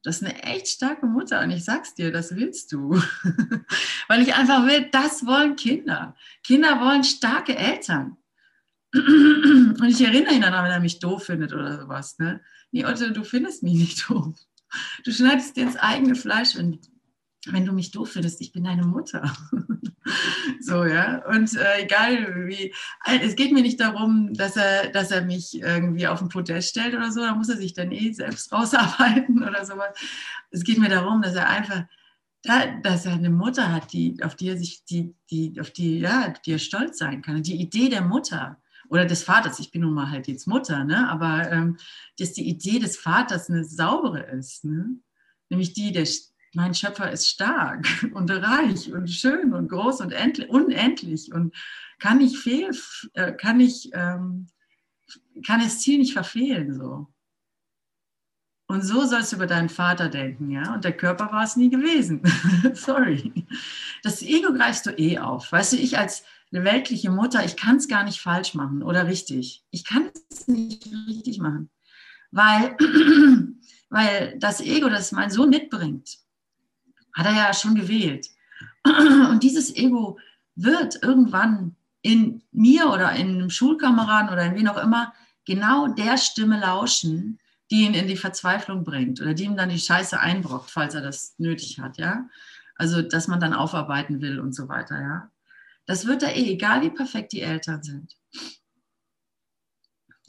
[0.04, 2.90] Das ist eine echt starke Mutter und ich sag's dir, das willst du.
[4.08, 6.14] Weil ich einfach will, das wollen Kinder.
[6.44, 8.16] Kinder wollen starke Eltern.
[8.94, 12.18] und ich erinnere ihn daran, wenn er mich doof findet oder sowas.
[12.18, 12.40] Ne?
[12.70, 14.36] Nee, Otto, du findest mich nicht doof.
[15.04, 16.78] Du schneidest dir ins eigene Fleisch, wenn,
[17.50, 18.40] wenn du mich doof findest.
[18.40, 19.32] Ich bin deine Mutter.
[20.60, 21.24] so, ja.
[21.26, 22.74] Und äh, egal wie,
[23.20, 26.94] es geht mir nicht darum, dass er, dass er mich irgendwie auf den Podest stellt
[26.94, 29.96] oder so, da muss er sich dann eh selbst rausarbeiten oder sowas.
[30.50, 31.84] Es geht mir darum, dass er einfach,
[32.42, 36.32] dass er eine Mutter hat, die, auf die er sich, die, die, auf die, ja,
[36.44, 37.42] die er stolz sein kann.
[37.42, 41.08] Die Idee der Mutter oder des Vaters, ich bin nun mal halt jetzt Mutter, ne?
[41.08, 41.78] aber ähm,
[42.18, 44.98] dass die Idee des Vaters eine saubere ist, ne?
[45.48, 46.06] nämlich die, der,
[46.54, 50.14] mein Schöpfer ist stark und reich und schön und groß und
[50.48, 51.54] unendlich und
[51.98, 52.70] kann nicht fehl,
[53.14, 54.48] äh, kann nicht, ähm,
[55.46, 57.08] kann das Ziel nicht verfehlen so.
[58.66, 60.74] Und so sollst du über deinen Vater denken, ja.
[60.74, 62.22] Und der Körper war es nie gewesen.
[62.74, 63.46] Sorry.
[64.02, 65.52] Das Ego greifst du eh auf.
[65.52, 69.64] Weißt du, ich als weltliche Mutter, ich kann es gar nicht falsch machen oder richtig.
[69.70, 71.70] Ich kann es nicht richtig machen.
[72.30, 72.76] Weil,
[73.90, 76.23] weil das Ego, das mein Sohn mitbringt,
[77.14, 78.28] hat er ja schon gewählt.
[78.84, 80.18] Und dieses Ego
[80.56, 85.14] wird irgendwann in mir oder in einem Schulkameraden oder in wen auch immer
[85.46, 87.38] genau der Stimme lauschen,
[87.70, 91.00] die ihn in die Verzweiflung bringt oder die ihm dann die Scheiße einbrockt, falls er
[91.00, 92.28] das nötig hat, ja.
[92.76, 95.30] Also, dass man dann aufarbeiten will und so weiter, ja.
[95.86, 98.16] Das wird er eh, egal wie perfekt die Eltern sind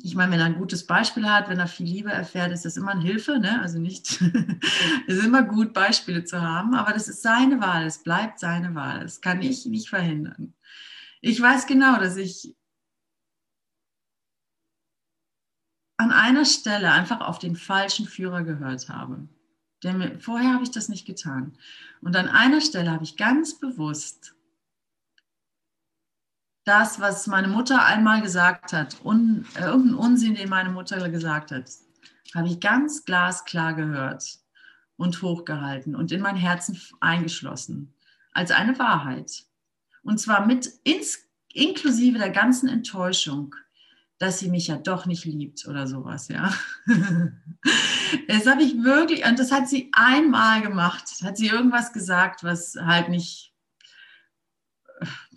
[0.05, 2.77] ich meine, wenn er ein gutes Beispiel hat, wenn er viel Liebe erfährt, ist das
[2.77, 3.39] immer eine Hilfe.
[3.39, 3.59] Ne?
[3.61, 4.21] Also nicht,
[5.07, 8.75] es ist immer gut, Beispiele zu haben, aber das ist seine Wahl, es bleibt seine
[8.75, 8.99] Wahl.
[8.99, 10.53] Das kann ich nicht verhindern.
[11.21, 12.55] Ich weiß genau, dass ich
[15.97, 19.27] an einer Stelle einfach auf den falschen Führer gehört habe.
[19.83, 21.57] Denn vorher habe ich das nicht getan.
[22.01, 24.34] Und an einer Stelle habe ich ganz bewusst
[26.65, 31.51] das, was meine Mutter einmal gesagt hat, un, äh, irgendein Unsinn, den meine Mutter gesagt
[31.51, 31.69] hat,
[32.33, 34.39] habe ich ganz glasklar gehört
[34.97, 37.93] und hochgehalten und in mein Herzen eingeschlossen
[38.33, 39.45] als eine Wahrheit.
[40.03, 41.19] Und zwar mit ins,
[41.53, 43.55] inklusive der ganzen Enttäuschung,
[44.17, 46.53] dass sie mich ja doch nicht liebt oder sowas, ja.
[48.27, 52.75] Das habe ich wirklich, und das hat sie einmal gemacht, hat sie irgendwas gesagt, was
[52.75, 53.54] halt nicht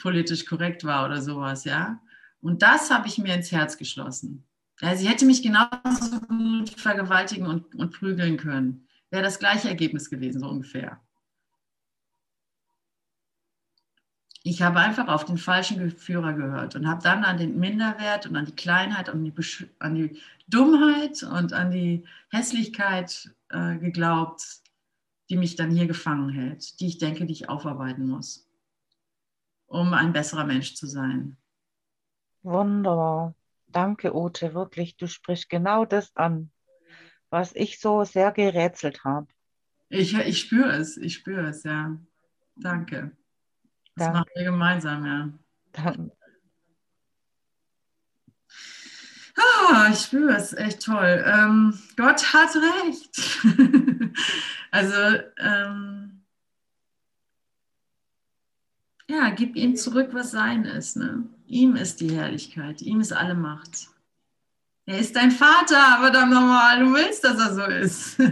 [0.01, 2.01] politisch korrekt war oder sowas, ja.
[2.41, 4.45] Und das habe ich mir ins Herz geschlossen.
[4.81, 8.87] Ja, sie hätte mich genauso gut vergewaltigen und, und prügeln können.
[9.11, 11.01] Wäre das gleiche Ergebnis gewesen, so ungefähr.
[14.45, 18.37] Ich habe einfach auf den falschen Führer gehört und habe dann an den Minderwert und
[18.37, 19.33] an die Kleinheit und die
[19.81, 24.43] an die Dummheit und an die Hässlichkeit äh, geglaubt,
[25.29, 28.48] die mich dann hier gefangen hält, die ich denke, die ich aufarbeiten muss
[29.69, 31.37] um ein besserer Mensch zu sein.
[32.43, 33.35] Wunderbar.
[33.69, 34.97] Danke, Ute, wirklich.
[34.97, 36.51] Du sprichst genau das an,
[37.31, 39.29] was ich so sehr gerätselt habe.
[39.91, 41.97] Ich, ich spüre es, ich spüre es, ja.
[42.57, 43.13] Danke.
[43.95, 44.19] Das Danke.
[44.19, 45.29] machen wir gemeinsam, ja.
[45.73, 46.13] Danke.
[49.37, 51.25] Ah, ich spüre es, echt toll.
[51.25, 53.41] Ähm, Gott hat recht.
[54.71, 56.18] also, ähm,
[59.09, 60.97] ja, gib ihm zurück, was sein ist.
[60.97, 61.25] Ne?
[61.47, 63.89] Ihm ist die Herrlichkeit, ihm ist alle Macht.
[64.87, 68.19] Er ist dein Vater, verdammt nochmal, du willst, dass er so ist.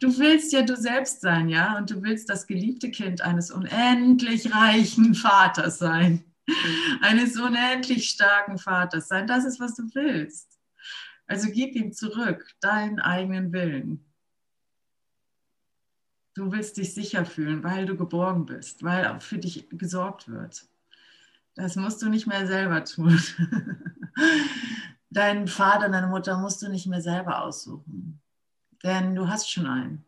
[0.00, 4.52] Du willst ja du selbst sein, ja, und du willst das geliebte Kind eines unendlich
[4.52, 6.24] reichen Vaters sein,
[7.02, 9.28] eines unendlich starken Vaters sein.
[9.28, 10.58] Das ist, was du willst.
[11.28, 14.11] Also gib ihm zurück deinen eigenen Willen.
[16.34, 20.64] Du willst dich sicher fühlen, weil du geborgen bist, weil für dich gesorgt wird.
[21.54, 23.20] Das musst du nicht mehr selber tun.
[25.10, 28.18] Deinen Vater, deine Mutter musst du nicht mehr selber aussuchen,
[28.82, 30.04] denn du hast schon einen.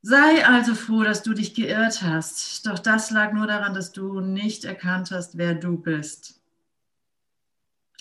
[0.00, 4.20] Sei also froh, dass du dich geirrt hast, doch das lag nur daran, dass du
[4.20, 6.40] nicht erkannt hast, wer du bist.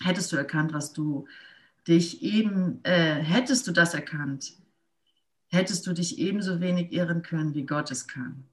[0.02, 1.28] Hättest du erkannt, was du
[1.88, 4.54] dich eben, äh, hättest du das erkannt,
[5.54, 8.44] hättest du dich ebenso wenig irren können, wie Gott es kann.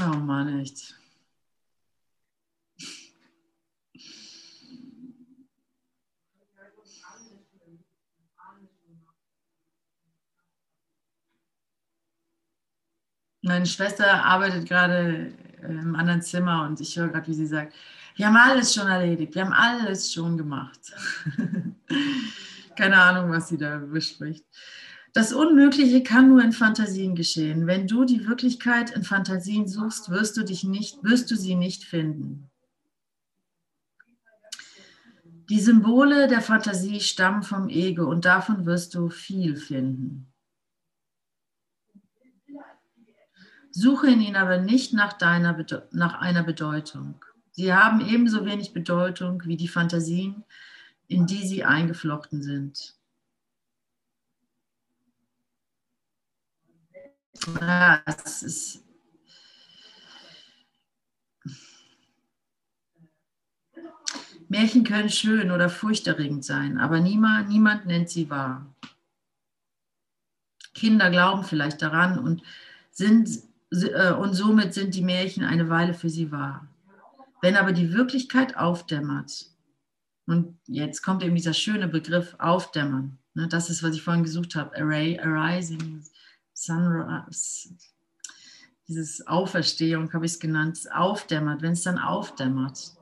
[0.00, 0.94] Oh Mann, echt.
[13.40, 15.34] Meine Schwester arbeitet gerade
[15.64, 17.74] im anderen Zimmer und ich höre gerade, wie sie sagt,
[18.16, 20.92] wir haben alles schon erledigt, wir haben alles schon gemacht.
[22.76, 24.44] Keine Ahnung, was sie da bespricht.
[25.12, 27.68] Das Unmögliche kann nur in Fantasien geschehen.
[27.68, 31.84] Wenn du die Wirklichkeit in Fantasien suchst, wirst du, dich nicht, wirst du sie nicht
[31.84, 32.50] finden.
[35.50, 40.33] Die Symbole der Fantasie stammen vom Ego und davon wirst du viel finden.
[43.76, 47.24] Suche in ihnen aber nicht nach, deiner, nach einer Bedeutung.
[47.50, 50.44] Sie haben ebenso wenig Bedeutung wie die Fantasien,
[51.08, 52.96] in die sie eingeflochten sind.
[57.60, 58.84] Ja, es ist.
[64.48, 68.72] Märchen können schön oder furchterregend sein, aber niemand, niemand nennt sie wahr.
[70.74, 72.40] Kinder glauben vielleicht daran und,
[72.92, 73.42] sind,
[74.18, 76.68] und somit sind die Märchen eine Weile für sie wahr.
[77.42, 79.50] Wenn aber die Wirklichkeit aufdämmert,
[80.26, 84.54] und jetzt kommt eben dieser schöne Begriff aufdämmern, ne, das ist, was ich vorhin gesucht
[84.54, 86.02] habe, Array, Arising,
[86.52, 87.74] Sunrise,
[88.86, 92.92] dieses Auferstehung habe ich es genannt, aufdämmert, wenn es dann aufdämmert,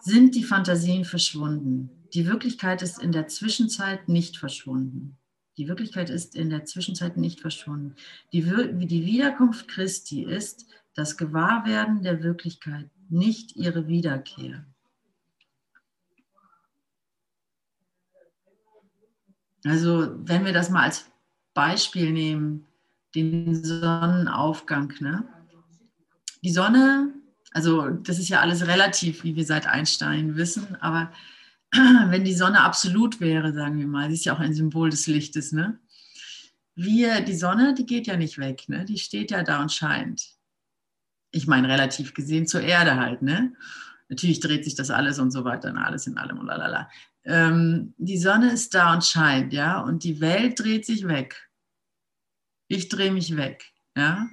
[0.00, 1.90] sind die Fantasien verschwunden.
[2.14, 5.18] Die Wirklichkeit ist in der Zwischenzeit nicht verschwunden.
[5.60, 7.94] Die Wirklichkeit ist in der Zwischenzeit nicht verschwunden.
[8.32, 14.64] Die, die Wiederkunft Christi ist das Gewahrwerden der Wirklichkeit, nicht ihre Wiederkehr.
[19.66, 21.10] Also wenn wir das mal als
[21.52, 22.66] Beispiel nehmen,
[23.14, 24.94] den Sonnenaufgang.
[25.00, 25.28] Ne?
[26.42, 27.12] Die Sonne,
[27.50, 31.12] also das ist ja alles relativ, wie wir seit Einstein wissen, aber
[32.10, 35.06] wenn die Sonne absolut wäre, sagen wir mal, sie ist ja auch ein Symbol des
[35.06, 35.78] Lichtes, ne?
[36.74, 38.84] Wir, die Sonne, die geht ja nicht weg, ne?
[38.84, 40.22] Die steht ja da und scheint.
[41.32, 43.54] Ich meine, relativ gesehen zur Erde halt, ne?
[44.08, 45.84] Natürlich dreht sich das alles und so weiter, ne?
[45.84, 46.88] alles in allem und lalala
[47.24, 51.50] ähm, die Sonne ist da und scheint, ja, und die Welt dreht sich weg.
[52.68, 53.64] Ich drehe mich weg,
[53.96, 54.28] ja,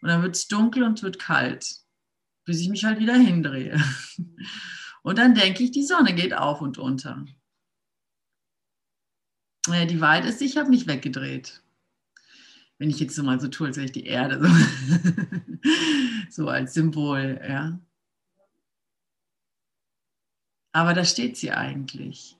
[0.00, 1.66] und dann wird es dunkel und wird kalt,
[2.44, 3.80] bis ich mich halt wieder hindrehe.
[5.02, 7.24] Und dann denke ich, die Sonne geht auf und unter.
[9.66, 11.62] Ja, die Wahrheit ist, ich habe mich weggedreht.
[12.78, 14.40] Wenn ich jetzt so mal so tue, als wäre ich die Erde,
[16.30, 17.78] so, so als Symbol, ja.
[20.72, 22.36] Aber da steht sie eigentlich.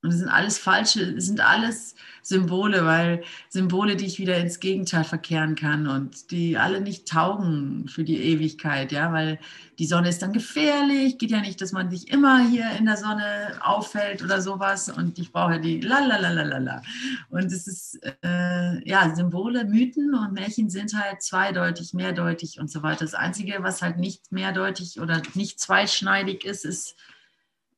[0.00, 4.60] Und es sind alles falsche, es sind alles Symbole, weil Symbole, die ich wieder ins
[4.60, 9.40] Gegenteil verkehren kann und die alle nicht taugen für die Ewigkeit, ja, weil
[9.80, 12.96] die Sonne ist dann gefährlich, geht ja nicht, dass man sich immer hier in der
[12.96, 16.82] Sonne auffällt oder sowas und ich brauche die la la.
[17.30, 22.84] Und es ist, äh, ja, Symbole, Mythen und Märchen sind halt zweideutig, mehrdeutig und so
[22.84, 23.04] weiter.
[23.04, 26.94] Das Einzige, was halt nicht mehrdeutig oder nicht zweischneidig ist, ist,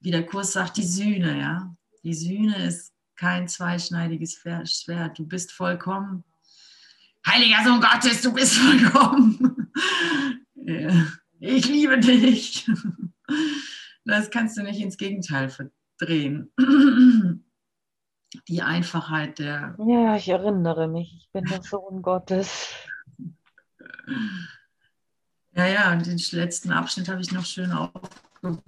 [0.00, 5.18] wie der Kurs sagt, die Sühne, ja die Sühne ist kein zweischneidiges Schwert.
[5.18, 6.24] Du bist vollkommen.
[7.26, 9.56] Heiliger Sohn Gottes, du bist vollkommen.
[11.42, 12.70] Ich liebe dich.
[14.04, 16.50] Das kannst du nicht ins Gegenteil verdrehen.
[18.48, 19.76] Die Einfachheit der.
[19.78, 22.72] Ja, ich erinnere mich, ich bin der Sohn Gottes.
[25.52, 28.58] Ja, ja, und den letzten Abschnitt habe ich noch schön aufbewahrt,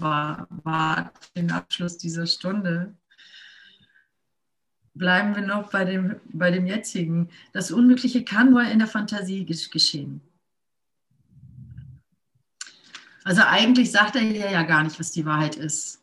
[1.34, 2.94] den Abschluss dieser Stunde
[4.94, 7.30] bleiben wir noch bei dem, bei dem jetzigen.
[7.52, 10.20] Das Unmögliche kann nur in der Fantasie geschehen.
[13.24, 16.00] Also eigentlich sagt er hier ja gar nicht, was die Wahrheit ist.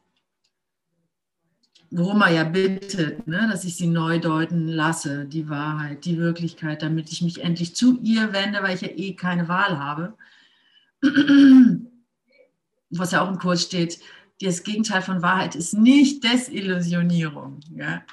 [1.91, 6.83] Worum er ja bittet, ne, dass ich sie neu deuten lasse, die Wahrheit, die Wirklichkeit,
[6.83, 10.13] damit ich mich endlich zu ihr wende, weil ich ja eh keine Wahl habe.
[12.91, 13.99] Was ja auch im Kurs steht,
[14.39, 17.59] das Gegenteil von Wahrheit ist nicht Desillusionierung.
[17.75, 18.03] Ja?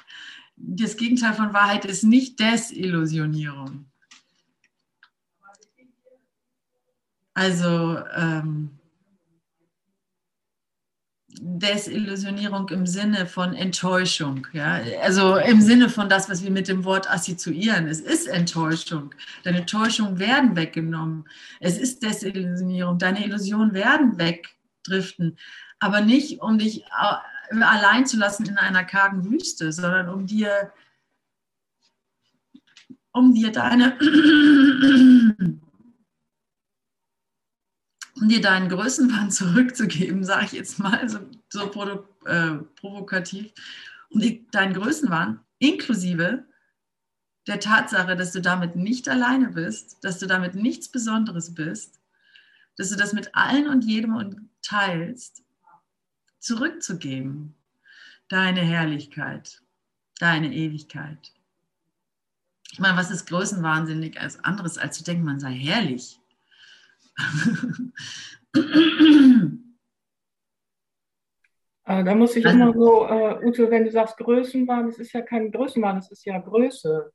[0.57, 3.85] Das Gegenteil von Wahrheit ist nicht Desillusionierung.
[7.33, 8.77] Also, ähm,
[11.39, 14.47] Desillusionierung im Sinne von Enttäuschung.
[14.53, 14.81] Ja?
[15.03, 17.87] Also im Sinne von das, was wir mit dem Wort assoziieren.
[17.87, 19.13] Es ist Enttäuschung.
[19.43, 21.25] Deine Enttäuschungen werden weggenommen.
[21.59, 22.97] Es ist Desillusionierung.
[22.97, 25.37] Deine Illusionen werden wegdriften.
[25.79, 26.85] Aber nicht, um dich
[27.51, 30.71] allein zu lassen in einer kargen Wüste, sondern um dir,
[33.11, 33.97] um dir deine
[38.19, 41.19] um dir deinen Größenwahn zurückzugeben, sage ich jetzt mal so,
[41.49, 41.71] so
[42.25, 43.51] äh, provokativ,
[44.09, 46.45] um dir deinen Größenwahn inklusive
[47.47, 51.99] der Tatsache, dass du damit nicht alleine bist, dass du damit nichts Besonderes bist,
[52.75, 55.43] dass du das mit allen und jedem teilst,
[56.47, 57.53] zurückzugeben.
[58.29, 59.61] Deine Herrlichkeit,
[60.19, 61.33] deine Ewigkeit.
[62.71, 66.19] Ich meine, was ist größenwahnsinnig als anderes, als zu denken, man sei herrlich?
[71.89, 75.13] Äh, da muss ich also, immer so, äh, Ute, wenn du sagst Größenwahn, es ist
[75.13, 77.13] ja kein Größenwahn, es ist ja Größe.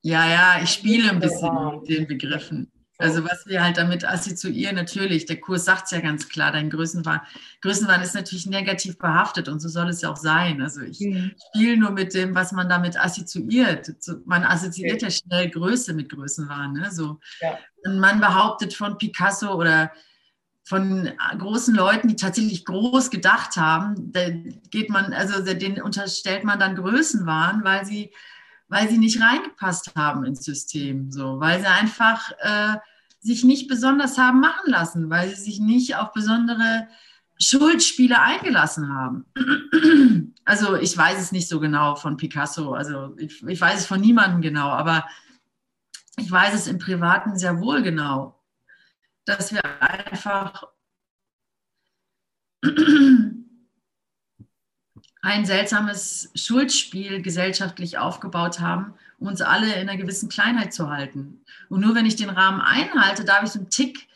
[0.00, 2.72] Ja, ja, ich spiele ein bisschen mit den Begriffen.
[2.96, 6.70] Also was wir halt damit assoziieren, natürlich, der Kurs sagt es ja ganz klar, dein
[6.70, 7.20] Größenwahn.
[7.60, 10.62] Größenwahn ist natürlich negativ behaftet und so soll es ja auch sein.
[10.62, 11.32] Also ich mhm.
[11.48, 13.92] spiele nur mit dem, was man damit assoziiert.
[14.26, 15.06] Man assoziiert okay.
[15.06, 16.72] ja schnell Größe mit Größenwahn.
[16.74, 16.90] Ne?
[16.92, 17.18] So.
[17.40, 17.58] Ja.
[17.84, 19.90] Und man behauptet von Picasso oder
[20.64, 24.30] von großen Leuten, die tatsächlich groß gedacht haben, da
[24.70, 28.12] geht man, also den unterstellt man dann Größenwahn, weil sie
[28.68, 32.76] weil sie nicht reingepasst haben ins System, so, weil sie einfach äh,
[33.20, 36.88] sich nicht besonders haben machen lassen, weil sie sich nicht auf besondere
[37.38, 39.26] Schuldspiele eingelassen haben.
[40.46, 43.98] Also ich weiß es nicht so genau von Picasso, also ich, ich weiß es von
[43.98, 45.08] niemandem genau, aber
[46.18, 48.44] ich weiß es im Privaten sehr wohl genau,
[49.24, 50.64] dass wir einfach
[55.24, 61.42] ein seltsames Schuldspiel gesellschaftlich aufgebaut haben, um uns alle in einer gewissen Kleinheit zu halten.
[61.70, 64.06] Und nur wenn ich den Rahmen einhalte, darf ich so einen Tick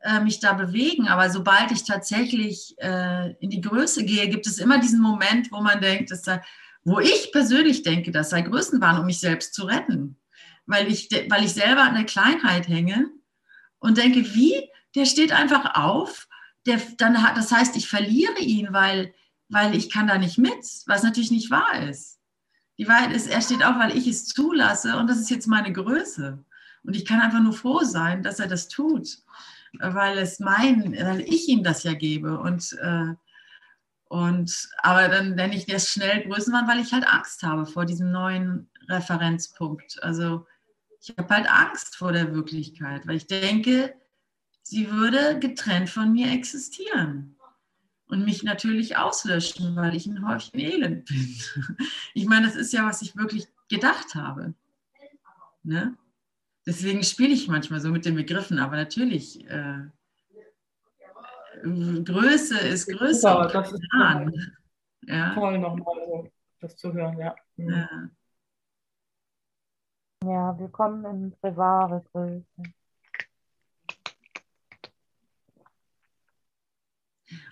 [0.00, 1.06] äh, mich da bewegen.
[1.06, 5.60] Aber sobald ich tatsächlich äh, in die Größe gehe, gibt es immer diesen Moment, wo
[5.60, 6.40] man denkt, dass da,
[6.82, 10.16] wo ich persönlich denke, das sei Größenwahn, um mich selbst zu retten.
[10.64, 13.10] Weil ich, weil ich selber an der Kleinheit hänge
[13.80, 14.54] und denke, wie?
[14.94, 16.26] Der steht einfach auf.
[16.64, 19.12] Der, dann das heißt, ich verliere ihn, weil
[19.48, 22.18] weil ich kann da nicht mit, was natürlich nicht wahr ist.
[22.78, 25.72] Die Wahrheit ist, er steht auf, weil ich es zulasse und das ist jetzt meine
[25.72, 26.44] Größe.
[26.84, 29.18] Und ich kann einfach nur froh sein, dass er das tut,
[29.80, 32.38] weil es mein, weil ich ihm das ja gebe.
[32.38, 33.14] Und, äh,
[34.04, 38.12] und aber dann nenne ich das schnell Größenwahn, weil ich halt Angst habe vor diesem
[38.12, 40.02] neuen Referenzpunkt.
[40.02, 40.46] Also
[41.00, 43.94] ich habe halt Angst vor der Wirklichkeit, weil ich denke,
[44.62, 47.37] sie würde getrennt von mir existieren
[48.08, 51.36] und mich natürlich auslöschen, weil ich ein Häufchen Elend bin.
[52.14, 54.54] Ich meine, das ist ja, was ich wirklich gedacht habe.
[55.62, 55.96] Ne?
[56.66, 59.86] Deswegen spiele ich manchmal so mit den Begriffen, aber natürlich, äh,
[61.62, 63.26] Größe ist Größe.
[63.26, 64.32] Ja, das ist toll,
[65.06, 65.34] ja.
[65.34, 66.28] toll nochmal so,
[66.60, 67.34] das zu hören, ja.
[67.56, 67.70] Mhm.
[67.70, 68.10] ja.
[70.24, 72.44] Ja, willkommen in wahre Größe.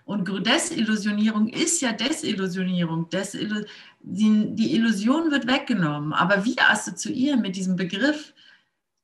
[0.04, 3.08] Und Desillusionierung ist ja Desillusionierung.
[3.10, 3.64] Desillu
[4.00, 6.12] die, die Illusion wird weggenommen.
[6.12, 8.32] Aber wir assoziieren mit diesem Begriff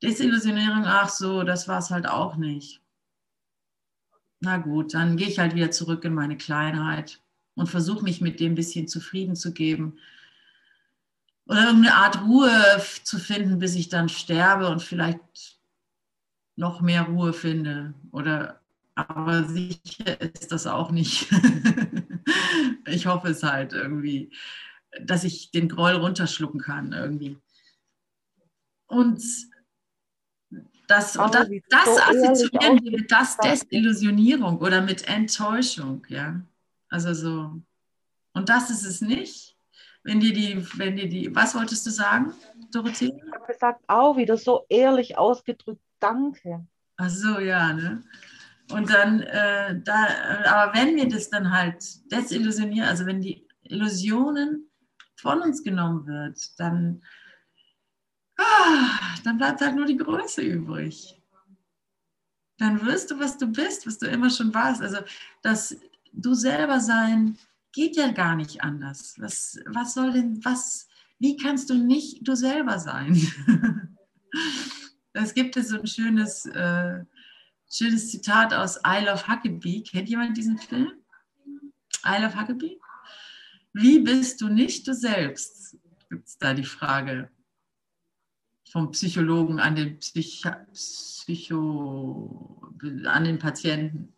[0.03, 2.81] Desillusionierung, ach so, das war es halt auch nicht.
[4.41, 7.21] Na gut, dann gehe ich halt wieder zurück in meine Kleinheit
[7.55, 9.99] und versuche mich mit dem ein bisschen zufrieden zu geben.
[11.47, 12.51] Oder irgendeine Art Ruhe
[13.05, 15.59] zu finden, bis ich dann sterbe und vielleicht
[16.57, 17.95] noch mehr Ruhe finde.
[18.11, 18.62] Oder
[18.95, 21.29] aber sicher ist das auch nicht.
[22.87, 24.31] ich hoffe es halt irgendwie,
[25.01, 27.39] dass ich den Groll runterschlucken kann irgendwie.
[28.87, 29.23] Und
[30.89, 36.41] das, oh, das, das so assoziieren wir mit das Desillusionierung oder mit Enttäuschung, ja.
[36.91, 37.63] Also so.
[38.35, 39.57] Und das ist es nicht.
[40.03, 42.35] Wenn dir die, wenn dir die, was wolltest du sagen,
[42.73, 43.13] Dorothee?
[43.17, 46.67] Ich habe gesagt, auch wieder so ehrlich ausgedrückt, danke.
[46.97, 48.03] Ach so, ja, ne?
[48.73, 50.07] Und dann, äh, da,
[50.47, 54.69] aber wenn wir das dann halt desillusionieren, also wenn die Illusionen
[55.17, 57.03] von uns genommen wird, dann,
[58.39, 61.21] ah, dann bleibt halt nur die Größe übrig.
[62.59, 64.83] Dann wirst du, was du bist, was du immer schon warst.
[64.83, 64.99] Also
[65.43, 65.77] das
[66.13, 67.39] du selber sein
[67.73, 69.17] geht ja gar nicht anders.
[69.19, 73.17] Was, was soll denn, was, wie kannst du nicht du selber sein?
[75.15, 77.05] Es gibt so ein schönes äh,
[77.73, 79.83] schönes Zitat aus I Love Huckabee.
[79.83, 80.93] Kennt jemand diesen Film?
[82.05, 82.79] I love Huckabee.
[83.73, 85.77] Wie bist du nicht du selbst?
[86.11, 87.31] Gibt es da die Frage
[88.71, 90.43] vom Psychologen an den Psych
[90.73, 92.73] Psycho,
[93.05, 94.13] an den Patienten.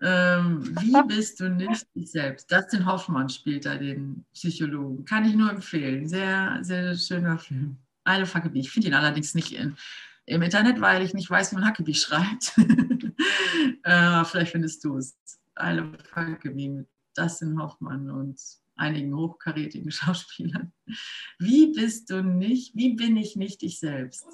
[0.00, 2.50] Ähm, wie bist du nicht dich selbst?
[2.50, 5.04] Dustin Hoffmann spielt da den Psychologen.
[5.04, 6.08] Kann ich nur empfehlen.
[6.08, 7.76] Sehr, sehr schöner Film.
[8.08, 8.60] I love Huckabee.
[8.60, 9.76] Ich finde ihn allerdings nicht in,
[10.26, 12.52] im Internet, weil ich nicht weiß, wie man Huckabee schreibt.
[13.82, 15.16] äh, vielleicht findest du es.
[15.60, 18.40] I love Huckabee mit Dustin Hoffmann und
[18.76, 20.72] einigen hochkarätigen Schauspielern.
[21.38, 24.26] Wie bist du nicht, wie bin ich nicht ich selbst?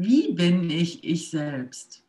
[0.00, 2.04] Wie bin ich ich selbst?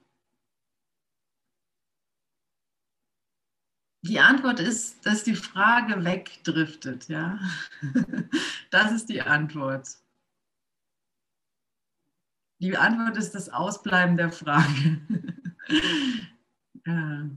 [4.04, 7.40] Die Antwort ist, dass die Frage wegdriftet, ja.
[8.70, 9.88] Das ist die Antwort.
[12.62, 15.02] Die Antwort ist das Ausbleiben der Frage.
[16.86, 17.30] Ja.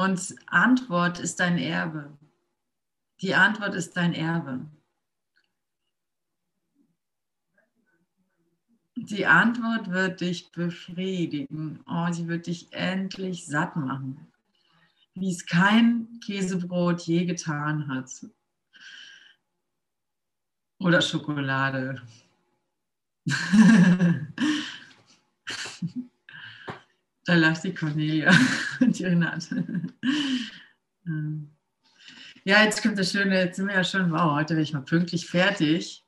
[0.00, 2.16] Und Antwort ist dein Erbe.
[3.20, 4.64] Die Antwort ist dein Erbe.
[8.96, 11.80] Die Antwort wird dich befriedigen.
[11.86, 14.26] Oh, sie wird dich endlich satt machen,
[15.12, 18.08] wie es kein Käsebrot je getan hat.
[20.78, 22.00] Oder Schokolade.
[27.30, 28.32] da lacht die Cornelia
[28.80, 29.64] und die Renate.
[32.42, 34.82] Ja, jetzt kommt das Schöne, jetzt sind wir ja schon, wow, heute bin ich mal
[34.82, 36.04] pünktlich fertig.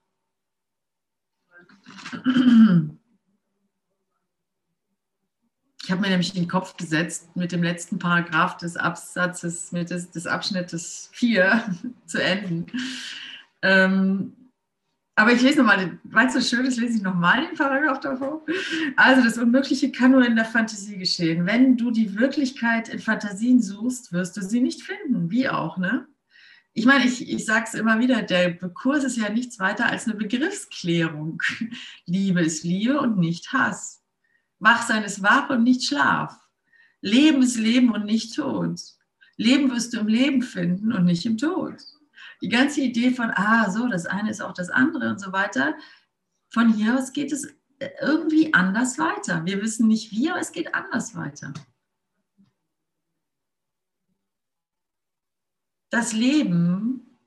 [5.84, 10.10] Ich habe mir nämlich den Kopf gesetzt, mit dem letzten Paragraph des Absatzes, mit des,
[10.10, 12.66] des Abschnittes 4 zu enden.
[13.62, 14.32] Ähm,
[15.14, 18.44] aber ich lese nochmal, weil so schön ist, lese ich nochmal den Paragraph davor.
[18.96, 21.44] Also, das Unmögliche kann nur in der Fantasie geschehen.
[21.46, 25.30] Wenn du die Wirklichkeit in Fantasien suchst, wirst du sie nicht finden.
[25.30, 26.06] Wie auch, ne?
[26.74, 30.06] Ich meine, ich, ich sage es immer wieder, der Kurs ist ja nichts weiter als
[30.06, 31.42] eine Begriffsklärung.
[32.06, 34.02] Liebe ist Liebe und nicht Hass.
[34.58, 36.34] Wachsein ist wach und nicht Schlaf.
[37.02, 38.80] Leben ist Leben und nicht Tod.
[39.36, 41.74] Leben wirst du im Leben finden und nicht im Tod.
[42.42, 45.74] Die ganze Idee von, ah, so, das eine ist auch das andere und so weiter,
[46.50, 47.48] von hier aus geht es
[48.00, 49.44] irgendwie anders weiter.
[49.44, 51.52] Wir wissen nicht wie, aber es geht anders weiter.
[55.92, 57.18] das Leben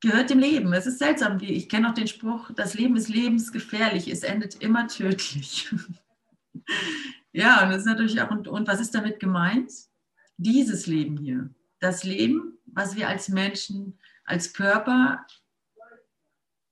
[0.00, 0.72] gehört dem Leben.
[0.74, 4.88] Es ist seltsam, ich kenne auch den Spruch, das Leben ist lebensgefährlich, es endet immer
[4.88, 5.72] tödlich.
[7.32, 9.70] ja, und das ist natürlich auch, und, und was ist damit gemeint?
[10.36, 11.48] Dieses Leben hier.
[11.84, 15.26] Das Leben, was wir als Menschen, als Körper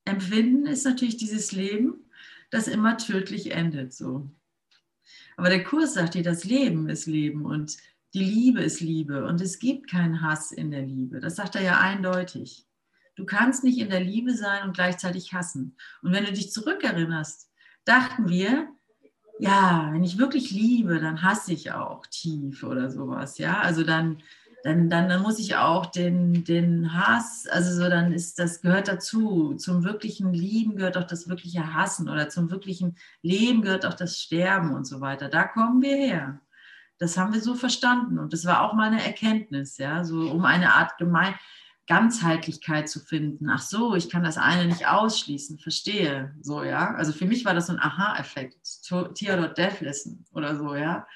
[0.07, 2.11] empfinden, ist natürlich dieses Leben,
[2.49, 3.93] das immer tödlich endet.
[3.93, 4.31] So.
[5.37, 7.77] Aber der Kurs sagt dir, das Leben ist Leben und
[8.15, 11.21] die Liebe ist Liebe und es gibt keinen Hass in der Liebe.
[11.21, 12.67] Das sagt er ja eindeutig.
[13.15, 15.77] Du kannst nicht in der Liebe sein und gleichzeitig hassen.
[16.01, 17.51] Und wenn du dich zurückerinnerst,
[17.85, 18.67] dachten wir,
[19.39, 23.37] ja, wenn ich wirklich liebe, dann hasse ich auch tief oder sowas.
[23.37, 24.23] Ja, also dann,
[24.65, 28.89] dann, dann, dann muss ich auch den, den Hass, also so, dann ist das gehört
[28.89, 29.55] dazu.
[29.55, 34.21] Zum wirklichen Lieben gehört auch das wirkliche Hassen oder zum wirklichen Leben gehört auch das
[34.21, 35.29] Sterben und so weiter.
[35.29, 36.41] Da kommen wir her.
[36.99, 40.45] Das haben wir so verstanden und das war auch mal eine Erkenntnis, ja, so um
[40.45, 41.35] eine Art Gemein
[41.89, 43.51] Ganzheitlichkeit zu finden.
[43.51, 46.95] Ach so, ich kann das eine nicht ausschließen, verstehe, so, ja.
[46.95, 48.57] Also für mich war das so ein Aha-Effekt,
[49.15, 51.07] Theodor Deathlissen oder so, ja.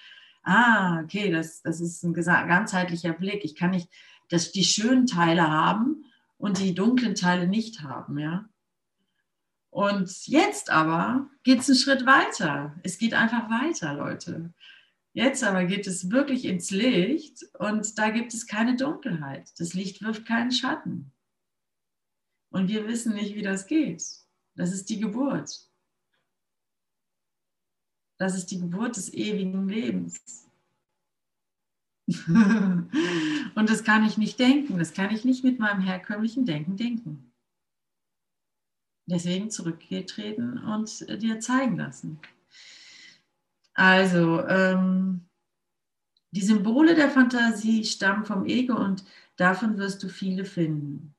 [0.47, 3.44] Ah, okay, das, das ist ein ganzheitlicher Blick.
[3.44, 3.88] Ich kann nicht
[4.28, 6.05] dass die schönen Teile haben
[6.38, 8.49] und die dunklen Teile nicht haben, ja.
[9.70, 12.74] Und jetzt aber geht es einen Schritt weiter.
[12.82, 14.55] Es geht einfach weiter, Leute.
[15.12, 19.51] Jetzt aber geht es wirklich ins Licht und da gibt es keine Dunkelheit.
[19.59, 21.12] Das Licht wirft keinen Schatten.
[22.51, 24.03] Und wir wissen nicht, wie das geht.
[24.55, 25.66] Das ist die Geburt.
[28.19, 30.49] Das ist die Geburt des ewigen Lebens.
[32.29, 34.79] und das kann ich nicht denken.
[34.79, 37.33] Das kann ich nicht mit meinem herkömmlichen Denken denken.
[39.09, 42.21] Deswegen zurückgetreten und dir zeigen lassen.
[43.75, 45.29] Also, ähm,
[46.33, 49.05] Die Symbole der Fantasie stammen vom Ego und
[49.37, 51.16] davon wirst du viele finden.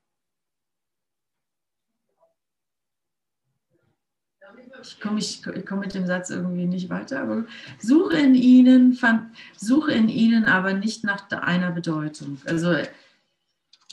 [4.82, 5.20] Ich komme
[5.68, 7.46] komm mit dem Satz irgendwie nicht weiter, aber
[7.80, 12.40] suche in ihnen, fand, suche in ihnen aber nicht nach einer Bedeutung.
[12.46, 12.76] Also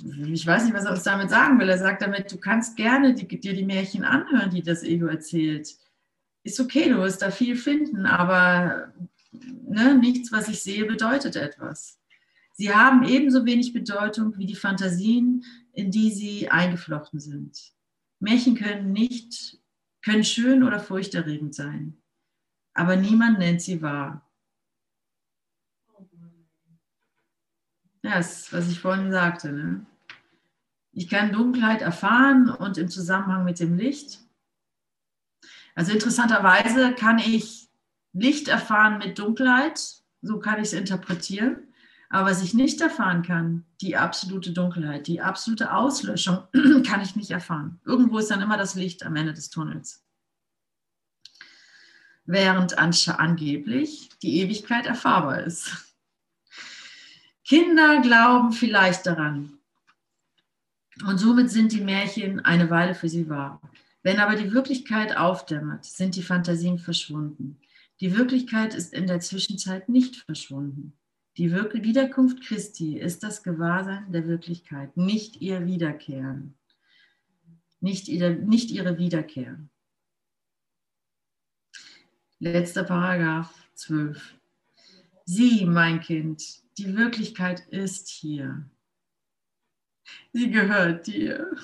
[0.02, 1.68] ich weiß nicht, was er uns damit sagen will.
[1.68, 5.74] Er sagt damit, du kannst gerne die, dir die Märchen anhören, die das Ego erzählt.
[6.42, 8.92] Ist okay, du wirst da viel finden, aber
[9.32, 12.00] ne, nichts, was ich sehe, bedeutet etwas.
[12.52, 17.72] Sie haben ebenso wenig Bedeutung wie die Fantasien, in die sie eingeflochten sind.
[18.20, 19.58] Märchen können nicht,
[20.04, 21.96] können schön oder furchterregend sein,
[22.74, 24.30] aber niemand nennt sie wahr.
[28.02, 29.50] Ja, das, was ich vorhin sagte.
[29.50, 29.86] Ne?
[30.92, 34.20] Ich kann Dunkelheit erfahren und im Zusammenhang mit dem Licht.
[35.74, 37.70] Also interessanterweise kann ich
[38.12, 41.73] Licht erfahren mit Dunkelheit, so kann ich es interpretieren.
[42.08, 46.38] Aber was ich nicht erfahren kann, die absolute Dunkelheit, die absolute Auslöschung,
[46.86, 47.80] kann ich nicht erfahren.
[47.84, 50.04] Irgendwo ist dann immer das Licht am Ende des Tunnels.
[52.26, 55.94] Während angeblich die Ewigkeit erfahrbar ist.
[57.44, 59.58] Kinder glauben vielleicht daran.
[61.06, 63.60] Und somit sind die Märchen eine Weile für sie wahr.
[64.02, 67.60] Wenn aber die Wirklichkeit aufdämmert, sind die Fantasien verschwunden.
[68.00, 70.96] Die Wirklichkeit ist in der Zwischenzeit nicht verschwunden.
[71.36, 76.54] Die Wiederkunft Christi ist das Gewahrsein der Wirklichkeit, nicht ihr Wiederkehren,
[77.80, 79.58] nicht, ihr, nicht ihre Wiederkehr.
[82.38, 84.38] Letzter Paragraph 12.
[85.24, 88.70] Sieh, mein Kind, die Wirklichkeit ist hier.
[90.32, 91.56] Sie gehört dir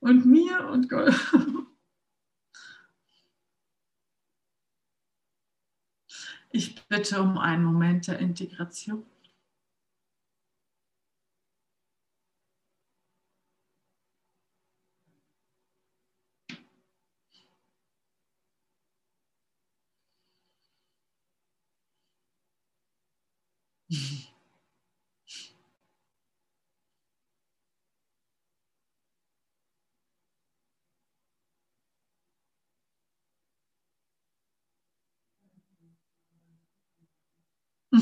[0.00, 1.14] und mir und Gott.
[6.54, 9.04] Ich bitte um einen Moment der Integration.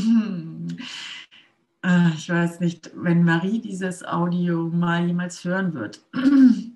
[2.16, 6.00] ich weiß nicht, wenn Marie dieses Audio mal jemals hören wird.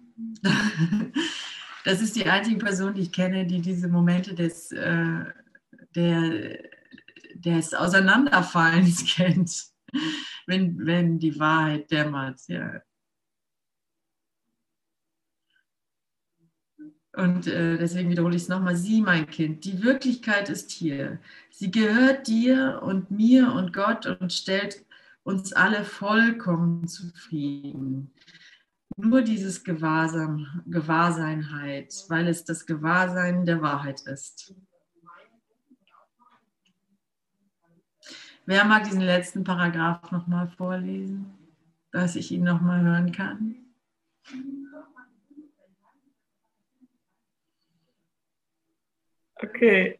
[1.85, 5.25] Das ist die einzige Person, die ich kenne, die diese Momente des, äh,
[5.95, 6.59] der,
[7.35, 9.66] des Auseinanderfallens kennt,
[10.47, 12.41] wenn, wenn die Wahrheit dämmert.
[12.49, 12.81] Ja.
[17.17, 21.21] Und äh, deswegen wiederhole ich es nochmal, sieh mein Kind, die Wirklichkeit ist hier.
[21.51, 24.85] Sie gehört dir und mir und Gott und stellt
[25.23, 28.12] uns alle vollkommen zufrieden.
[28.97, 34.55] Nur dieses Gewahrsam, Gewahrseinheit, weil es das Gewahrsein der Wahrheit ist.
[38.47, 41.33] Wer mag diesen letzten Paragraph nochmal vorlesen,
[41.93, 43.57] dass ich ihn nochmal hören kann?
[49.37, 49.99] Okay.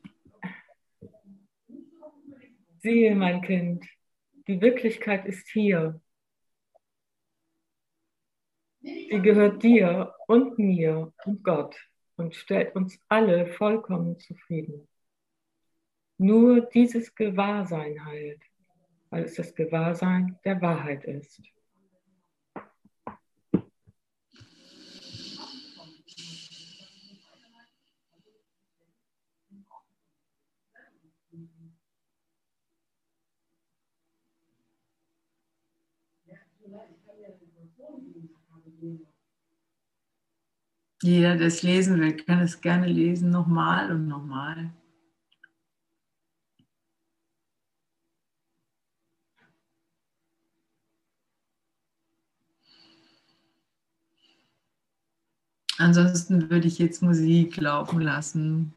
[2.81, 3.85] Siehe, mein Kind,
[4.47, 6.01] die Wirklichkeit ist hier.
[8.83, 11.77] Sie gehört dir und mir und Gott
[12.17, 14.87] und stellt uns alle vollkommen zufrieden.
[16.19, 18.43] Nur dieses Gewahrsein heilt,
[19.11, 21.41] weil es das Gewahrsein der Wahrheit ist.
[41.05, 44.73] Jeder, der es lesen will, kann es gerne lesen, nochmal und nochmal.
[55.77, 58.73] Ansonsten würde ich jetzt Musik laufen lassen.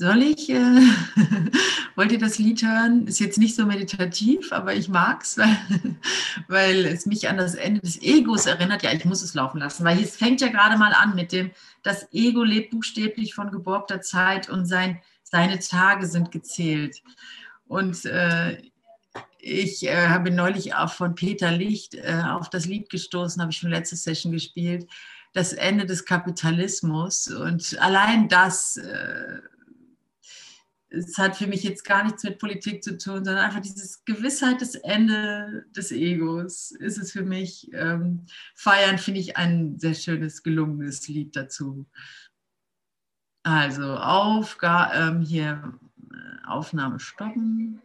[0.00, 0.54] Soll ich, äh,
[1.96, 3.08] wollt ihr das Lied hören?
[3.08, 5.58] Ist jetzt nicht so meditativ, aber ich mag es, weil,
[6.48, 8.84] weil es mich an das Ende des Egos erinnert.
[8.84, 11.50] Ja, ich muss es laufen lassen, weil es fängt ja gerade mal an mit dem,
[11.82, 17.02] das Ego lebt buchstäblich von geborgter Zeit und sein, seine Tage sind gezählt.
[17.66, 18.62] Und äh,
[19.40, 23.58] ich äh, bin neulich auch von Peter Licht äh, auf das Lied gestoßen, habe ich
[23.58, 24.88] schon letzte Session gespielt,
[25.32, 27.26] das Ende des Kapitalismus.
[27.26, 29.40] Und allein das äh,
[30.90, 34.60] es hat für mich jetzt gar nichts mit Politik zu tun, sondern einfach dieses Gewissheit
[34.60, 37.70] des Ende des Egos ist es für mich.
[37.72, 41.86] Ähm, Feiern finde ich ein sehr schönes, gelungenes Lied dazu.
[43.42, 45.78] Also auf, ähm, hier
[46.10, 47.80] äh, Aufnahme stoppen.